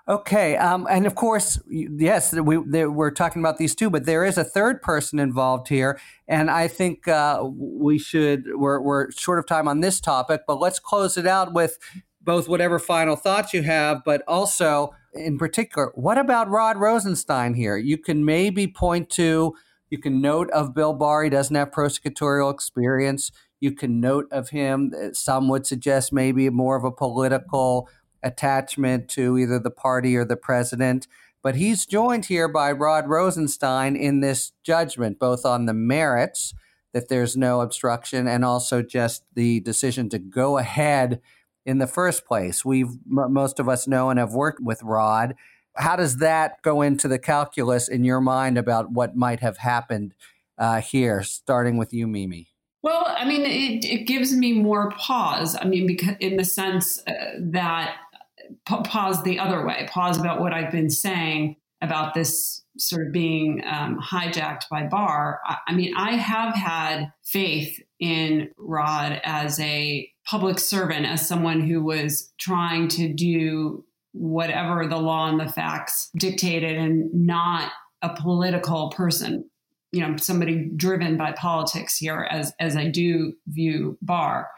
Okay. 0.09 0.57
Um, 0.57 0.87
and 0.89 1.07
of 1.07 1.15
course, 1.15 1.57
yes, 1.69 2.33
we 2.33 2.57
we're 2.57 3.11
talking 3.11 3.41
about 3.41 3.57
these 3.57 3.73
two, 3.73 3.89
but 3.89 4.05
there 4.05 4.25
is 4.25 4.37
a 4.37 4.43
third 4.43 4.81
person 4.81 5.19
involved 5.19 5.69
here, 5.69 5.99
and 6.27 6.51
I 6.51 6.67
think 6.67 7.07
uh, 7.07 7.43
we 7.45 7.97
should. 7.97 8.43
We're 8.55 8.81
we're 8.81 9.11
short 9.11 9.39
of 9.39 9.45
time 9.45 9.69
on 9.69 9.79
this 9.79 10.01
topic, 10.01 10.41
but 10.45 10.59
let's 10.59 10.79
close 10.79 11.15
it 11.15 11.25
out 11.25 11.53
with 11.53 11.77
both 12.21 12.49
whatever 12.49 12.77
final 12.77 13.15
thoughts 13.15 13.53
you 13.53 13.63
have, 13.63 14.01
but 14.03 14.21
also 14.27 14.93
in 15.13 15.37
particular, 15.37 15.91
what 15.95 16.17
about 16.17 16.49
Rod 16.49 16.77
Rosenstein 16.77 17.53
here? 17.53 17.77
You 17.77 17.97
can 17.97 18.25
maybe 18.25 18.67
point 18.67 19.09
to. 19.11 19.55
You 19.89 19.99
can 19.99 20.19
note 20.19 20.49
of 20.49 20.73
Bill 20.73 20.93
Barr. 20.93 21.23
He 21.23 21.29
doesn't 21.29 21.55
have 21.55 21.71
prosecutorial 21.71 22.53
experience. 22.53 23.31
You 23.61 23.71
can 23.71 24.01
note 24.01 24.27
of 24.31 24.49
him. 24.49 24.91
Some 25.13 25.47
would 25.47 25.65
suggest 25.65 26.11
maybe 26.11 26.49
more 26.49 26.75
of 26.75 26.83
a 26.83 26.91
political 26.91 27.87
attachment 28.25 29.07
to 29.09 29.37
either 29.37 29.59
the 29.59 29.71
party 29.71 30.17
or 30.17 30.25
the 30.25 30.35
president. 30.35 31.07
But 31.41 31.55
he's 31.55 31.85
joined 31.85 32.25
here 32.25 32.47
by 32.47 32.71
Rod 32.71 33.07
Rosenstein 33.07 33.95
in 33.95 34.19
this 34.19 34.51
judgment, 34.63 35.19
both 35.19 35.45
on 35.45 35.65
the 35.65 35.73
merits 35.73 36.53
that 36.93 37.07
there's 37.07 37.37
no 37.37 37.61
obstruction 37.61 38.27
and 38.27 38.43
also 38.43 38.81
just 38.81 39.23
the 39.35 39.59
decision 39.59 40.09
to 40.09 40.17
go 40.17 40.57
ahead 40.57 41.21
in 41.65 41.77
the 41.77 41.87
first 41.87 42.25
place. 42.25 42.65
We've 42.65 42.97
most 43.05 43.59
of 43.59 43.69
us 43.69 43.87
know 43.87 44.09
and 44.09 44.17
have 44.17 44.33
worked 44.33 44.61
with 44.61 44.81
Rod. 44.81 45.35
How 45.75 45.95
does 45.95 46.17
that 46.17 46.61
go 46.61 46.81
into 46.81 47.07
the 47.07 47.19
calculus 47.19 47.87
in 47.87 48.05
your 48.05 48.21
mind 48.21 48.57
about 48.57 48.91
what 48.91 49.15
might 49.15 49.41
have 49.41 49.57
happened 49.57 50.15
uh, 50.57 50.81
here, 50.81 51.21
starting 51.21 51.77
with 51.77 51.93
you, 51.93 52.07
Mimi? 52.07 52.47
Well, 52.81 53.03
I 53.07 53.25
mean, 53.25 53.41
it, 53.41 53.83
it 53.83 54.05
gives 54.05 54.31
me 54.31 54.53
more 54.53 54.91
pause. 54.91 55.57
I 55.59 55.65
mean, 55.65 55.87
because 55.87 56.15
in 56.19 56.37
the 56.37 56.45
sense 56.45 57.01
uh, 57.07 57.13
that 57.39 57.97
pause 58.65 59.23
the 59.23 59.39
other 59.39 59.65
way, 59.65 59.87
pause 59.89 60.19
about 60.19 60.39
what 60.39 60.53
I've 60.53 60.71
been 60.71 60.89
saying 60.89 61.55
about 61.81 62.13
this 62.13 62.63
sort 62.77 63.07
of 63.07 63.13
being 63.13 63.61
um, 63.65 63.99
hijacked 63.99 64.63
by 64.69 64.83
Barr. 64.83 65.39
I, 65.45 65.57
I 65.67 65.73
mean, 65.73 65.93
I 65.95 66.15
have 66.15 66.55
had 66.55 67.11
faith 67.23 67.79
in 67.99 68.49
Rod 68.57 69.21
as 69.23 69.59
a 69.59 70.09
public 70.25 70.59
servant, 70.59 71.05
as 71.05 71.27
someone 71.27 71.61
who 71.61 71.83
was 71.83 72.33
trying 72.39 72.87
to 72.89 73.13
do 73.13 73.85
whatever 74.11 74.87
the 74.87 74.97
law 74.97 75.29
and 75.29 75.39
the 75.39 75.51
facts 75.51 76.09
dictated 76.17 76.77
and 76.77 77.13
not 77.13 77.71
a 78.01 78.15
political 78.15 78.89
person 78.89 79.49
you 79.95 80.05
know 80.05 80.17
somebody 80.17 80.69
driven 80.75 81.15
by 81.15 81.31
politics 81.31 81.95
here 81.95 82.27
as 82.29 82.53
as 82.59 82.75
I 82.75 82.87
do 82.87 83.33
view 83.47 83.97
Barr. 84.01 84.49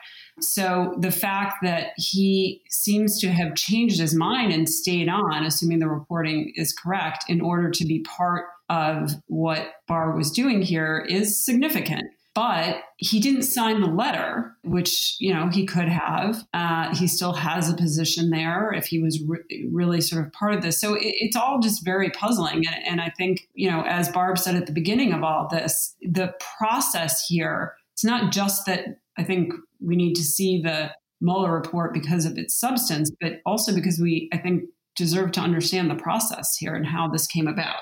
So 0.41 0.95
the 0.99 1.11
fact 1.11 1.55
that 1.61 1.91
he 1.97 2.63
seems 2.69 3.19
to 3.21 3.29
have 3.29 3.55
changed 3.55 3.99
his 3.99 4.15
mind 4.15 4.51
and 4.51 4.67
stayed 4.67 5.09
on, 5.09 5.45
assuming 5.45 5.79
the 5.79 5.87
reporting 5.87 6.53
is 6.55 6.73
correct, 6.73 7.25
in 7.27 7.39
order 7.39 7.69
to 7.69 7.85
be 7.85 7.99
part 7.99 8.45
of 8.69 9.11
what 9.27 9.73
Barr 9.87 10.15
was 10.15 10.31
doing 10.31 10.61
here 10.61 11.05
is 11.07 11.43
significant 11.43 12.05
but 12.37 12.83
he 12.97 13.19
didn't 13.19 13.41
sign 13.41 13.81
the 13.81 13.87
letter, 13.87 14.55
which 14.63 15.15
you 15.19 15.33
know 15.33 15.49
he 15.49 15.65
could 15.65 15.89
have. 15.89 16.45
Uh, 16.53 16.95
he 16.95 17.07
still 17.07 17.33
has 17.33 17.67
a 17.67 17.75
position 17.75 18.29
there 18.29 18.71
if 18.71 18.85
he 18.85 19.01
was 19.01 19.19
re- 19.27 19.67
really 19.71 19.99
sort 20.01 20.23
of 20.23 20.31
part 20.33 20.53
of 20.53 20.61
this. 20.61 20.79
So 20.79 20.93
it, 20.93 21.15
it's 21.19 21.35
all 21.35 21.59
just 21.59 21.83
very 21.83 22.11
puzzling. 22.11 22.57
And, 22.57 22.85
and 22.85 23.01
I 23.01 23.11
think 23.17 23.47
you 23.55 23.71
know, 23.71 23.81
as 23.87 24.09
Barb 24.09 24.37
said 24.37 24.53
at 24.53 24.67
the 24.67 24.71
beginning 24.71 25.13
of 25.13 25.23
all 25.23 25.47
this, 25.49 25.95
the 26.03 26.31
process 26.59 27.25
here. 27.27 27.73
It's 27.93 28.05
not 28.05 28.31
just 28.31 28.67
that 28.67 28.99
I 29.17 29.23
think 29.23 29.51
we 29.81 29.95
need 29.95 30.13
to 30.13 30.23
see 30.23 30.61
the 30.61 30.91
Mueller 31.19 31.51
report 31.51 31.91
because 31.91 32.23
of 32.23 32.37
its 32.37 32.53
substance, 32.53 33.11
but 33.19 33.41
also 33.47 33.73
because 33.73 33.99
we, 33.99 34.29
I 34.31 34.37
think, 34.37 34.65
deserve 34.95 35.31
to 35.31 35.41
understand 35.41 35.89
the 35.89 35.95
process 35.95 36.55
here 36.55 36.75
and 36.75 36.85
how 36.85 37.07
this 37.07 37.25
came 37.25 37.47
about. 37.47 37.77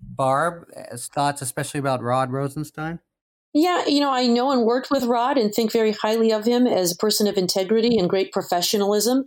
Barb, 0.00 0.68
thoughts 0.94 1.42
especially 1.42 1.80
about 1.80 2.00
Rod 2.00 2.30
Rosenstein? 2.30 3.00
Yeah, 3.58 3.86
you 3.86 4.00
know, 4.00 4.12
I 4.12 4.26
know 4.26 4.50
and 4.50 4.64
worked 4.64 4.90
with 4.90 5.04
Rod 5.04 5.38
and 5.38 5.50
think 5.50 5.72
very 5.72 5.92
highly 5.92 6.30
of 6.30 6.44
him 6.44 6.66
as 6.66 6.92
a 6.92 6.96
person 6.96 7.26
of 7.26 7.38
integrity 7.38 7.96
and 7.96 8.06
great 8.06 8.30
professionalism. 8.30 9.24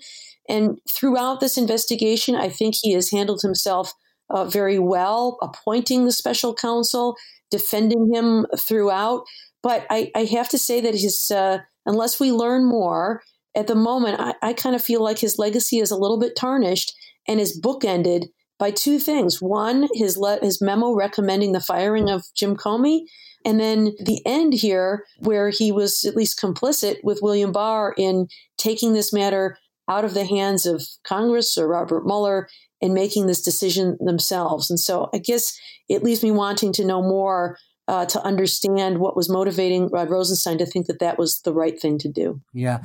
And 0.48 0.78
throughout 0.88 1.40
this 1.40 1.58
investigation, 1.58 2.36
I 2.36 2.48
think 2.48 2.76
he 2.80 2.94
has 2.94 3.10
handled 3.10 3.42
himself 3.42 3.92
uh, 4.30 4.46
very 4.46 4.78
well, 4.78 5.40
appointing 5.42 6.06
the 6.06 6.12
special 6.12 6.54
counsel, 6.54 7.16
defending 7.50 8.14
him 8.14 8.46
throughout. 8.56 9.24
But 9.64 9.88
I, 9.90 10.12
I 10.14 10.26
have 10.26 10.48
to 10.50 10.60
say 10.60 10.80
that 10.80 10.94
his, 10.94 11.32
uh, 11.32 11.58
unless 11.88 12.20
we 12.20 12.32
learn 12.32 12.70
more, 12.70 13.24
at 13.56 13.66
the 13.66 13.74
moment, 13.74 14.20
I, 14.20 14.36
I 14.44 14.54
kind 14.54 14.76
of 14.76 14.84
feel 14.84 15.04
like 15.04 15.18
his 15.18 15.40
legacy 15.40 15.80
is 15.80 15.90
a 15.90 15.98
little 15.98 16.20
bit 16.20 16.36
tarnished 16.36 16.94
and 17.28 17.40
is 17.40 17.60
bookended 17.60 18.28
by 18.60 18.70
two 18.70 19.00
things. 19.00 19.42
One, 19.42 19.88
his 19.94 20.18
le- 20.18 20.40
his 20.40 20.62
memo 20.62 20.94
recommending 20.94 21.54
the 21.54 21.60
firing 21.60 22.12
of 22.12 22.26
Jim 22.36 22.56
Comey, 22.56 23.06
and 23.46 23.60
then 23.60 23.96
the 24.00 24.22
end 24.26 24.54
here, 24.54 25.06
where 25.20 25.50
he 25.50 25.72
was 25.72 26.04
at 26.06 26.16
least 26.16 26.40
complicit 26.40 26.98
with 27.04 27.20
William 27.22 27.52
Barr 27.52 27.94
in 27.98 28.28
taking 28.58 28.94
this 28.94 29.14
matter 29.14 29.58
out 29.88 30.06
of 30.06 30.14
the 30.14 30.26
hands 30.26 30.66
of 30.66 30.84
Congress 31.04 31.58
or 31.58 31.68
Robert 31.68 32.06
Mueller 32.06 32.48
and 32.82 32.94
making 32.94 33.28
this 33.28 33.42
decision 33.42 33.98
themselves. 34.00 34.70
And 34.70 34.80
so 34.80 35.10
I 35.14 35.18
guess 35.18 35.58
it 35.88 36.04
leaves 36.04 36.24
me 36.24 36.32
wanting 36.32 36.72
to 36.74 36.86
know 36.86 37.02
more 37.02 37.58
uh, 37.88 38.06
to 38.06 38.22
understand 38.22 39.00
what 39.00 39.16
was 39.16 39.30
motivating 39.30 39.90
Rod 39.90 40.12
Rosenstein 40.12 40.60
to 40.60 40.66
think 40.66 40.86
that 40.86 41.00
that 41.00 41.18
was 41.18 41.42
the 41.42 41.54
right 41.54 41.80
thing 41.80 41.98
to 42.00 42.08
do. 42.08 42.40
Yeah. 42.54 42.84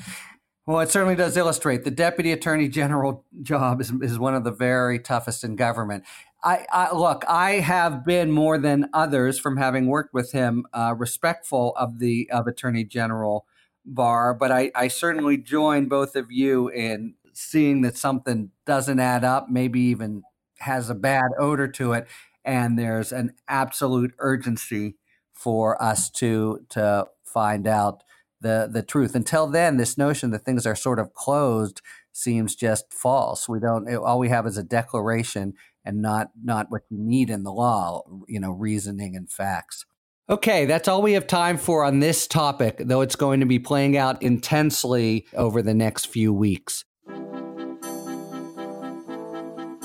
Well, 0.66 0.80
it 0.80 0.90
certainly 0.90 1.14
does 1.14 1.36
illustrate 1.36 1.84
the 1.84 1.90
deputy 1.90 2.32
attorney 2.32 2.68
general 2.68 3.26
job 3.42 3.82
is, 3.82 3.92
is 4.00 4.18
one 4.18 4.34
of 4.34 4.44
the 4.44 4.50
very 4.50 4.98
toughest 4.98 5.44
in 5.44 5.56
government. 5.56 6.04
I, 6.44 6.66
I, 6.70 6.94
look. 6.94 7.24
I 7.26 7.52
have 7.52 8.04
been 8.04 8.30
more 8.30 8.58
than 8.58 8.90
others 8.92 9.38
from 9.38 9.56
having 9.56 9.86
worked 9.86 10.12
with 10.12 10.32
him, 10.32 10.66
uh, 10.74 10.94
respectful 10.96 11.74
of 11.76 11.98
the 11.98 12.28
of 12.30 12.46
Attorney 12.46 12.84
General 12.84 13.46
Barr, 13.86 14.34
but 14.34 14.52
I, 14.52 14.70
I 14.74 14.88
certainly 14.88 15.38
join 15.38 15.88
both 15.88 16.16
of 16.16 16.30
you 16.30 16.68
in 16.68 17.14
seeing 17.32 17.80
that 17.82 17.96
something 17.96 18.50
doesn't 18.66 19.00
add 19.00 19.24
up, 19.24 19.48
maybe 19.48 19.80
even 19.80 20.22
has 20.60 20.90
a 20.90 20.94
bad 20.94 21.30
odor 21.38 21.66
to 21.68 21.94
it, 21.94 22.06
and 22.44 22.78
there's 22.78 23.10
an 23.10 23.32
absolute 23.48 24.14
urgency 24.18 24.96
for 25.32 25.82
us 25.82 26.10
to 26.10 26.64
to 26.70 27.06
find 27.24 27.66
out 27.66 28.04
the 28.40 28.68
the 28.70 28.82
truth. 28.82 29.14
Until 29.14 29.46
then, 29.46 29.78
this 29.78 29.96
notion 29.96 30.30
that 30.30 30.44
things 30.44 30.66
are 30.66 30.76
sort 30.76 30.98
of 30.98 31.14
closed 31.14 31.80
seems 32.12 32.54
just 32.54 32.92
false. 32.92 33.48
We 33.48 33.60
don't. 33.60 33.92
All 33.94 34.18
we 34.18 34.28
have 34.28 34.46
is 34.46 34.58
a 34.58 34.62
declaration 34.62 35.54
and 35.84 36.00
not 36.00 36.30
not 36.42 36.70
what 36.70 36.82
you 36.90 36.98
need 36.98 37.30
in 37.30 37.42
the 37.42 37.52
law, 37.52 38.02
you 38.28 38.40
know, 38.40 38.50
reasoning 38.50 39.16
and 39.16 39.30
facts. 39.30 39.84
Okay, 40.28 40.64
that's 40.64 40.88
all 40.88 41.02
we 41.02 41.12
have 41.12 41.26
time 41.26 41.58
for 41.58 41.84
on 41.84 42.00
this 42.00 42.26
topic, 42.26 42.78
though 42.80 43.02
it's 43.02 43.16
going 43.16 43.40
to 43.40 43.46
be 43.46 43.58
playing 43.58 43.96
out 43.96 44.22
intensely 44.22 45.26
over 45.34 45.60
the 45.60 45.74
next 45.74 46.06
few 46.06 46.32
weeks. 46.32 46.84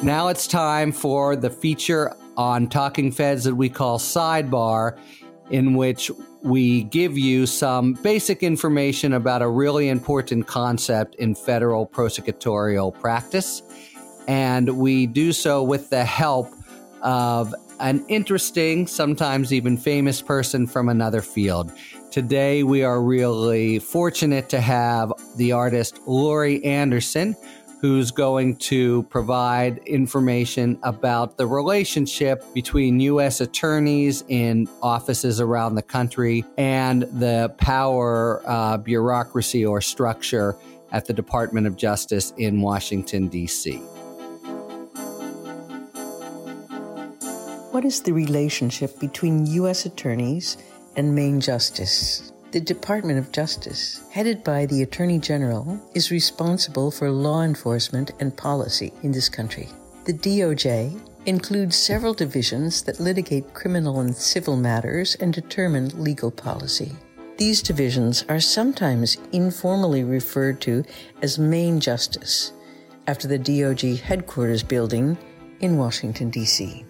Now 0.01 0.29
it's 0.29 0.47
time 0.47 0.93
for 0.93 1.35
the 1.35 1.49
feature 1.49 2.15
on 2.38 2.69
Talking 2.69 3.12
Feds 3.12 3.43
that 3.43 3.55
we 3.55 3.67
call 3.67 3.99
Sidebar, 3.99 4.97
in 5.49 5.73
which 5.73 6.09
we 6.41 6.83
give 6.83 7.17
you 7.17 7.45
some 7.45 7.95
basic 7.95 8.41
information 8.41 9.12
about 9.12 9.41
a 9.41 9.49
really 9.49 9.89
important 9.89 10.47
concept 10.47 11.15
in 11.15 11.35
federal 11.35 11.85
prosecutorial 11.85 12.97
practice 12.97 13.62
and 14.30 14.78
we 14.78 15.08
do 15.08 15.34
so 15.34 15.63
with 15.63 15.89
the 15.89 16.06
help 16.06 16.54
of 17.02 17.56
an 17.80 18.06
interesting, 18.10 18.86
sometimes 18.86 19.52
even 19.52 19.76
famous 19.76 20.22
person 20.22 20.68
from 20.68 20.88
another 20.88 21.22
field. 21.22 21.72
Today, 22.12 22.62
we 22.62 22.84
are 22.84 23.02
really 23.02 23.80
fortunate 23.80 24.48
to 24.50 24.62
have 24.62 25.12
the 25.36 25.52
artist 25.52 26.00
Laurie 26.06 26.63
Anderson, 26.63 27.36
who's 27.82 28.12
going 28.12 28.58
to 28.58 29.02
provide 29.04 29.80
information 29.88 30.78
about 30.84 31.38
the 31.38 31.48
relationship 31.48 32.44
between 32.54 33.00
U.S. 33.00 33.42
attorneys 33.42 34.24
in 34.28 34.68
offices 34.84 35.42
around 35.42 35.74
the 35.74 35.82
country 35.82 36.46
and 36.56 37.04
the 37.20 37.52
power 37.58 38.44
uh, 38.46 38.78
bureaucracy 38.78 39.65
or 39.65 39.82
structure 39.82 40.56
at 40.92 41.06
the 41.06 41.13
Department 41.13 41.65
of 41.65 41.78
Justice 41.78 42.32
in 42.38 42.62
Washington, 42.62 43.28
D.C. 43.28 43.82
What 47.71 47.86
is 47.86 48.01
the 48.01 48.13
relationship 48.13 48.99
between 48.99 49.45
U.S. 49.45 49.86
attorneys 49.86 50.58
and 50.95 51.13
Main 51.13 51.39
Justice? 51.39 52.32
The 52.49 52.60
Department 52.60 53.19
of 53.19 53.32
Justice, 53.32 54.01
headed 54.10 54.43
by 54.43 54.65
the 54.65 54.82
Attorney 54.82 55.19
General, 55.19 55.79
is 55.93 56.10
responsible 56.10 56.89
for 56.89 57.12
law 57.12 57.43
enforcement 57.43 58.10
and 58.19 58.36
policy 58.36 58.91
in 59.03 59.12
this 59.12 59.29
country. 59.29 59.69
The 60.05 60.13
DOJ 60.13 60.99
includes 61.27 61.75
several 61.75 62.15
divisions 62.15 62.82
that 62.82 62.99
litigate 62.99 63.53
criminal 63.53 63.99
and 63.99 64.15
civil 64.15 64.58
matters 64.58 65.13
and 65.19 65.32
determine 65.32 66.03
legal 66.03 66.32
policy. 66.32 66.91
These 67.38 67.62
divisions 67.62 68.25
are 68.27 68.39
sometimes 68.39 69.17
informally 69.32 70.03
referred 70.03 70.60
to 70.62 70.84
as 71.21 71.38
Main 71.38 71.79
Justice 71.79 72.51
after 73.05 73.27
the 73.27 73.38
DOJ 73.38 73.99
headquarters 73.99 74.63
building 74.63 75.19
in 75.60 75.77
Washington, 75.77 76.32
D.C. 76.32 76.84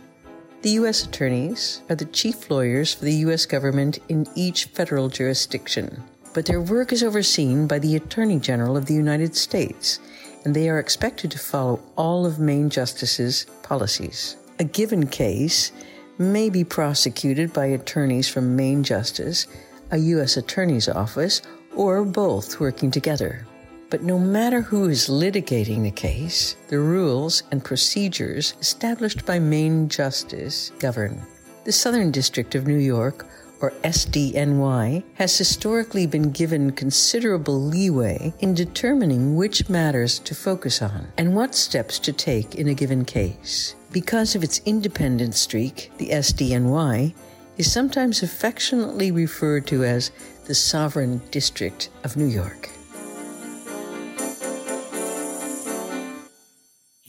The 0.62 0.72
U.S. 0.72 1.06
attorneys 1.06 1.82
are 1.90 1.96
the 1.96 2.04
chief 2.04 2.52
lawyers 2.52 2.94
for 2.94 3.06
the 3.06 3.14
U.S. 3.26 3.46
government 3.46 4.00
in 4.10 4.28
each 4.36 4.66
federal 4.66 5.08
jurisdiction, 5.08 6.04
but 6.34 6.46
their 6.46 6.60
work 6.60 6.92
is 6.92 7.02
overseen 7.02 7.66
by 7.66 7.80
the 7.80 7.96
Attorney 7.96 8.40
General 8.40 8.76
of 8.76 8.86
the 8.86 8.94
United 8.94 9.38
States, 9.38 10.00
and 10.44 10.54
they 10.54 10.68
are 10.68 10.78
expected 10.78 11.32
to 11.32 11.40
follow 11.40 11.82
all 11.96 12.26
of 12.26 12.40
Main 12.40 12.70
Justice's 12.70 13.46
policies. 13.64 14.36
A 14.60 14.66
given 14.66 15.08
case 15.08 15.72
may 16.18 16.50
be 16.50 16.66
prosecuted 16.66 17.54
by 17.54 17.68
attorneys 17.68 18.28
from 18.28 18.58
Main 18.58 18.84
Justice, 18.84 19.48
a 19.92 19.98
U.S. 19.98 20.36
Attorney's 20.36 20.90
Office, 20.90 21.42
or 21.74 22.04
both 22.04 22.60
working 22.60 22.92
together. 22.92 23.48
But 23.90 24.04
no 24.04 24.20
matter 24.20 24.62
who 24.62 24.88
is 24.88 25.08
litigating 25.08 25.82
the 25.82 25.92
case, 25.92 26.56
the 26.68 26.80
rules 26.80 27.42
and 27.52 27.64
procedures 27.64 28.54
established 28.62 29.26
by 29.26 29.40
Main 29.40 29.90
Justice 29.90 30.72
govern. 30.78 31.26
The 31.64 31.72
Southern 31.72 32.12
District 32.12 32.54
of 32.54 32.68
New 32.68 32.78
York, 32.78 33.26
or 33.62 33.72
SDNY, 33.84 35.04
has 35.16 35.38
historically 35.38 36.06
been 36.06 36.32
given 36.32 36.72
considerable 36.72 37.60
leeway 37.60 38.32
in 38.40 38.54
determining 38.54 39.36
which 39.36 39.70
matters 39.70 40.20
to 40.20 40.36
focus 40.36 40.84
on 40.84 41.08
and 41.18 41.36
what 41.36 41.56
steps 41.56 41.98
to 42.00 42.14
take 42.14 42.56
in 42.56 42.68
a 42.68 42.76
given 42.76 43.06
case. 43.06 43.76
Because 43.92 44.36
of 44.36 44.44
its 44.44 44.62
independent 44.66 45.34
streak, 45.34 45.92
the 45.98 46.10
SDNY 46.10 47.16
is 47.58 47.72
sometimes 47.72 48.22
affectionately 48.22 49.12
referred 49.12 49.66
to 49.68 49.84
as 49.84 50.12
the 50.46 50.56
Sovereign 50.56 51.22
District 51.32 51.90
of 52.04 52.16
New 52.16 52.28
York. 52.28 52.70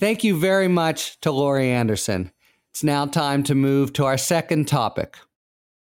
Thank 0.01 0.25
you 0.25 0.41
very 0.41 0.67
much 0.67 1.21
to 1.21 1.31
Laurie 1.31 1.71
Anderson. 1.71 2.33
It's 2.71 2.83
now 2.83 3.05
time 3.05 3.43
to 3.43 3.55
move 3.55 3.93
to 3.93 4.07
our 4.07 4.17
second 4.17 4.67
topic. 4.67 5.19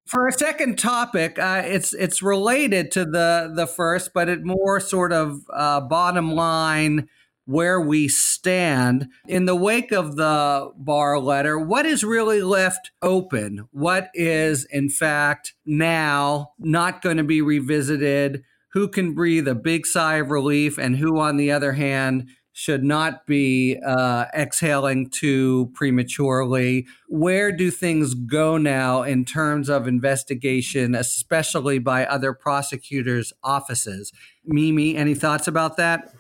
For 0.04 0.24
our 0.24 0.32
second 0.32 0.80
topic, 0.80 1.38
uh, 1.38 1.62
it's 1.64 1.94
it's 1.94 2.20
related 2.20 2.90
to 2.92 3.04
the 3.04 3.52
the 3.54 3.68
first, 3.68 4.10
but 4.12 4.28
it 4.28 4.42
more 4.42 4.80
sort 4.80 5.12
of 5.12 5.42
uh, 5.54 5.82
bottom 5.82 6.32
line 6.32 7.08
where 7.44 7.80
we 7.80 8.08
stand 8.08 9.06
in 9.28 9.44
the 9.44 9.54
wake 9.54 9.92
of 9.92 10.16
the 10.16 10.72
Barr 10.76 11.20
letter. 11.20 11.56
What 11.56 11.86
is 11.86 12.02
really 12.02 12.42
left 12.42 12.90
open? 13.00 13.68
What 13.70 14.08
is 14.12 14.66
in 14.72 14.88
fact 14.88 15.54
now 15.64 16.50
not 16.58 17.00
going 17.00 17.18
to 17.18 17.22
be 17.22 17.40
revisited? 17.40 18.42
Who 18.72 18.88
can 18.88 19.14
breathe 19.14 19.46
a 19.46 19.54
big 19.54 19.86
sigh 19.86 20.16
of 20.16 20.32
relief, 20.32 20.78
and 20.78 20.96
who, 20.96 21.20
on 21.20 21.36
the 21.36 21.52
other 21.52 21.72
hand, 21.72 22.28
should 22.60 22.84
not 22.84 23.26
be 23.26 23.80
uh, 23.86 24.26
exhaling 24.36 25.08
too 25.08 25.70
prematurely. 25.72 26.86
Where 27.08 27.50
do 27.52 27.70
things 27.70 28.12
go 28.12 28.58
now 28.58 29.02
in 29.02 29.24
terms 29.24 29.70
of 29.70 29.88
investigation, 29.88 30.94
especially 30.94 31.78
by 31.78 32.04
other 32.04 32.34
prosecutors' 32.34 33.32
offices? 33.42 34.12
Mimi, 34.44 34.94
any 34.94 35.14
thoughts 35.14 35.48
about 35.48 35.78
that? 35.78 36.12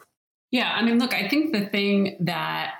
Yeah, 0.50 0.72
I 0.74 0.82
mean, 0.82 0.98
look, 0.98 1.12
I 1.12 1.28
think 1.28 1.52
the 1.52 1.66
thing 1.66 2.16
that 2.20 2.72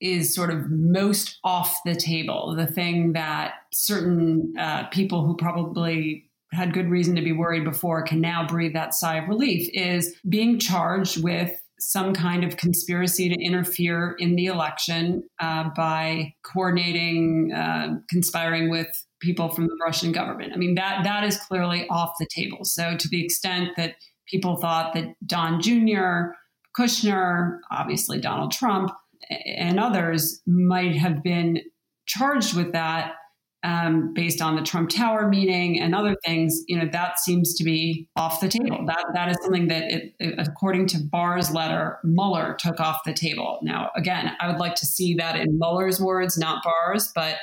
is 0.00 0.32
sort 0.32 0.50
of 0.50 0.70
most 0.70 1.40
off 1.42 1.76
the 1.84 1.96
table, 1.96 2.54
the 2.56 2.68
thing 2.68 3.14
that 3.14 3.54
certain 3.72 4.54
uh, 4.56 4.86
people 4.92 5.26
who 5.26 5.36
probably 5.36 6.30
had 6.52 6.72
good 6.72 6.88
reason 6.88 7.16
to 7.16 7.22
be 7.22 7.32
worried 7.32 7.64
before 7.64 8.04
can 8.04 8.20
now 8.20 8.46
breathe 8.46 8.74
that 8.74 8.94
sigh 8.94 9.16
of 9.16 9.28
relief 9.28 9.68
is 9.72 10.14
being 10.28 10.60
charged 10.60 11.20
with 11.20 11.60
some 11.80 12.12
kind 12.12 12.44
of 12.44 12.56
conspiracy 12.56 13.28
to 13.28 13.40
interfere 13.40 14.16
in 14.18 14.36
the 14.36 14.46
election 14.46 15.22
uh, 15.40 15.70
by 15.76 16.34
coordinating, 16.44 17.52
uh, 17.52 17.94
conspiring 18.08 18.70
with 18.70 18.88
people 19.20 19.48
from 19.48 19.66
the 19.66 19.76
Russian 19.84 20.12
government. 20.12 20.52
I 20.54 20.56
mean, 20.56 20.74
that 20.74 21.04
that 21.04 21.24
is 21.24 21.36
clearly 21.36 21.86
off 21.88 22.12
the 22.18 22.26
table. 22.34 22.60
So, 22.64 22.96
to 22.96 23.08
the 23.08 23.24
extent 23.24 23.70
that 23.76 23.94
people 24.28 24.56
thought 24.56 24.94
that 24.94 25.14
Don 25.26 25.60
Jr., 25.60 26.32
Kushner, 26.78 27.58
obviously 27.70 28.20
Donald 28.20 28.52
Trump, 28.52 28.90
and 29.30 29.78
others 29.78 30.40
might 30.46 30.96
have 30.96 31.22
been 31.22 31.60
charged 32.06 32.56
with 32.56 32.72
that, 32.72 33.12
um, 33.64 34.12
based 34.14 34.40
on 34.40 34.54
the 34.54 34.62
Trump 34.62 34.90
Tower 34.90 35.28
meeting 35.28 35.80
and 35.80 35.94
other 35.94 36.16
things, 36.24 36.62
you 36.68 36.78
know, 36.78 36.88
that 36.92 37.18
seems 37.18 37.54
to 37.54 37.64
be 37.64 38.08
off 38.16 38.40
the 38.40 38.48
table. 38.48 38.84
That 38.86 39.04
that 39.14 39.30
is 39.30 39.36
something 39.42 39.68
that, 39.68 39.84
it, 39.84 40.14
it, 40.20 40.34
according 40.38 40.86
to 40.88 40.98
Barr's 40.98 41.50
letter, 41.50 41.98
Mueller 42.04 42.56
took 42.58 42.78
off 42.78 43.00
the 43.04 43.12
table. 43.12 43.58
Now, 43.62 43.90
again, 43.96 44.30
I 44.40 44.48
would 44.48 44.58
like 44.58 44.76
to 44.76 44.86
see 44.86 45.14
that 45.14 45.36
in 45.36 45.58
Mueller's 45.58 46.00
words, 46.00 46.38
not 46.38 46.62
Barr's, 46.62 47.10
but 47.14 47.36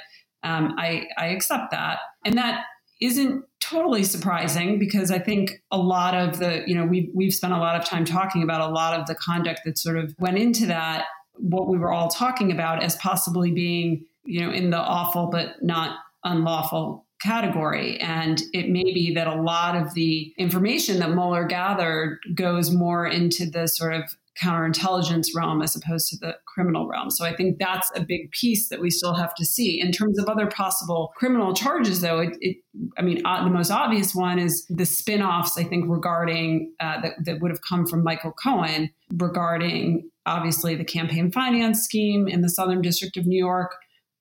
um, 0.44 0.76
I 0.78 1.08
I 1.18 1.28
accept 1.28 1.72
that, 1.72 2.00
and 2.24 2.38
that 2.38 2.64
isn't 3.02 3.44
totally 3.60 4.04
surprising 4.04 4.80
because 4.80 5.12
I 5.12 5.20
think 5.20 5.62
a 5.70 5.78
lot 5.78 6.14
of 6.16 6.40
the, 6.40 6.64
you 6.66 6.76
know, 6.76 6.86
we've 6.86 7.10
we've 7.14 7.34
spent 7.34 7.52
a 7.52 7.58
lot 7.58 7.80
of 7.80 7.86
time 7.86 8.06
talking 8.06 8.42
about 8.42 8.62
a 8.62 8.72
lot 8.72 8.98
of 8.98 9.06
the 9.08 9.16
conduct 9.16 9.62
that 9.66 9.78
sort 9.78 9.98
of 9.98 10.16
went 10.18 10.38
into 10.38 10.66
that. 10.68 11.06
What 11.34 11.68
we 11.68 11.78
were 11.78 11.92
all 11.92 12.08
talking 12.08 12.54
about 12.54 12.82
as 12.82 12.96
possibly 12.96 13.52
being 13.52 14.06
you 14.26 14.42
know, 14.42 14.52
in 14.52 14.72
the 14.72 14.78
awful 14.78 15.28
but 15.28 15.62
not 15.62 16.00
unlawful 16.26 17.06
category. 17.22 17.98
And 18.02 18.42
it 18.54 18.70
may 18.70 18.84
be 18.84 19.14
that 19.16 19.28
a 19.28 19.42
lot 19.42 19.76
of 19.76 19.94
the 19.94 20.34
information 20.38 21.00
that 21.00 21.12
Mueller 21.12 21.46
gathered 21.46 22.20
goes 22.36 22.72
more 22.72 23.08
into 23.08 23.50
the 23.50 23.68
sort 23.68 23.94
of 23.94 24.04
counterintelligence 24.42 25.28
realm 25.34 25.62
as 25.62 25.76
opposed 25.76 26.10
to 26.10 26.18
the 26.18 26.36
criminal 26.46 26.88
realm. 26.88 27.10
So 27.10 27.26
I 27.26 27.34
think 27.34 27.58
that's 27.58 27.90
a 27.96 28.02
big 28.02 28.32
piece 28.32 28.68
that 28.68 28.82
we 28.82 28.90
still 28.90 29.14
have 29.14 29.34
to 29.36 29.46
see. 29.46 29.80
In 29.80 29.94
terms 29.94 30.20
of 30.20 30.28
other 30.28 30.48
possible 30.48 31.14
criminal 31.16 31.54
charges, 31.54 32.02
though, 32.02 32.20
it, 32.20 32.38
it 32.42 32.58
I 32.98 33.02
mean, 33.02 33.26
uh, 33.26 33.46
the 33.46 33.50
most 33.50 33.72
obvious 33.72 34.14
one 34.14 34.38
is 34.38 34.66
the 34.70 34.86
spin 34.86 35.22
offs, 35.22 35.58
I 35.58 35.64
think, 35.64 35.86
regarding 35.88 36.74
uh, 36.82 37.00
that, 37.02 37.14
that 37.24 37.40
would 37.40 37.52
have 37.52 37.62
come 37.62 37.86
from 37.88 38.04
Michael 38.04 38.34
Cohen 38.34 38.90
regarding 39.14 40.10
obviously 40.26 40.76
the 40.76 40.84
campaign 40.84 41.32
finance 41.32 41.84
scheme 41.84 42.28
in 42.28 42.42
the 42.42 42.50
Southern 42.50 42.82
District 42.82 43.16
of 43.16 43.26
New 43.26 43.38
York 43.38 43.76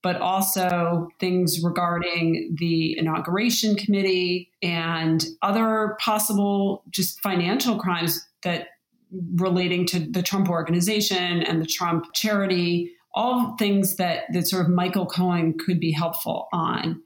but 0.05 0.21
also 0.21 1.09
things 1.19 1.65
regarding 1.65 2.55
the 2.61 2.97
inauguration 2.99 3.75
committee 3.75 4.51
and 4.63 5.25
other 5.41 5.97
possible 5.99 6.85
just 6.91 7.19
financial 7.23 7.79
crimes 7.79 8.21
that 8.43 8.69
relating 9.37 9.87
to 9.87 9.99
the 9.99 10.23
Trump 10.23 10.51
organization 10.51 11.43
and 11.43 11.59
the 11.63 11.67
Trump 11.67 12.05
charity, 12.13 12.93
all 13.15 13.57
things 13.59 13.97
that 13.97 14.25
that 14.35 14.47
sort 14.47 14.67
of 14.67 14.71
Michael 14.71 15.07
Cohen 15.07 15.57
could 15.59 15.81
be 15.81 15.91
helpful 15.91 16.49
on. 16.53 17.03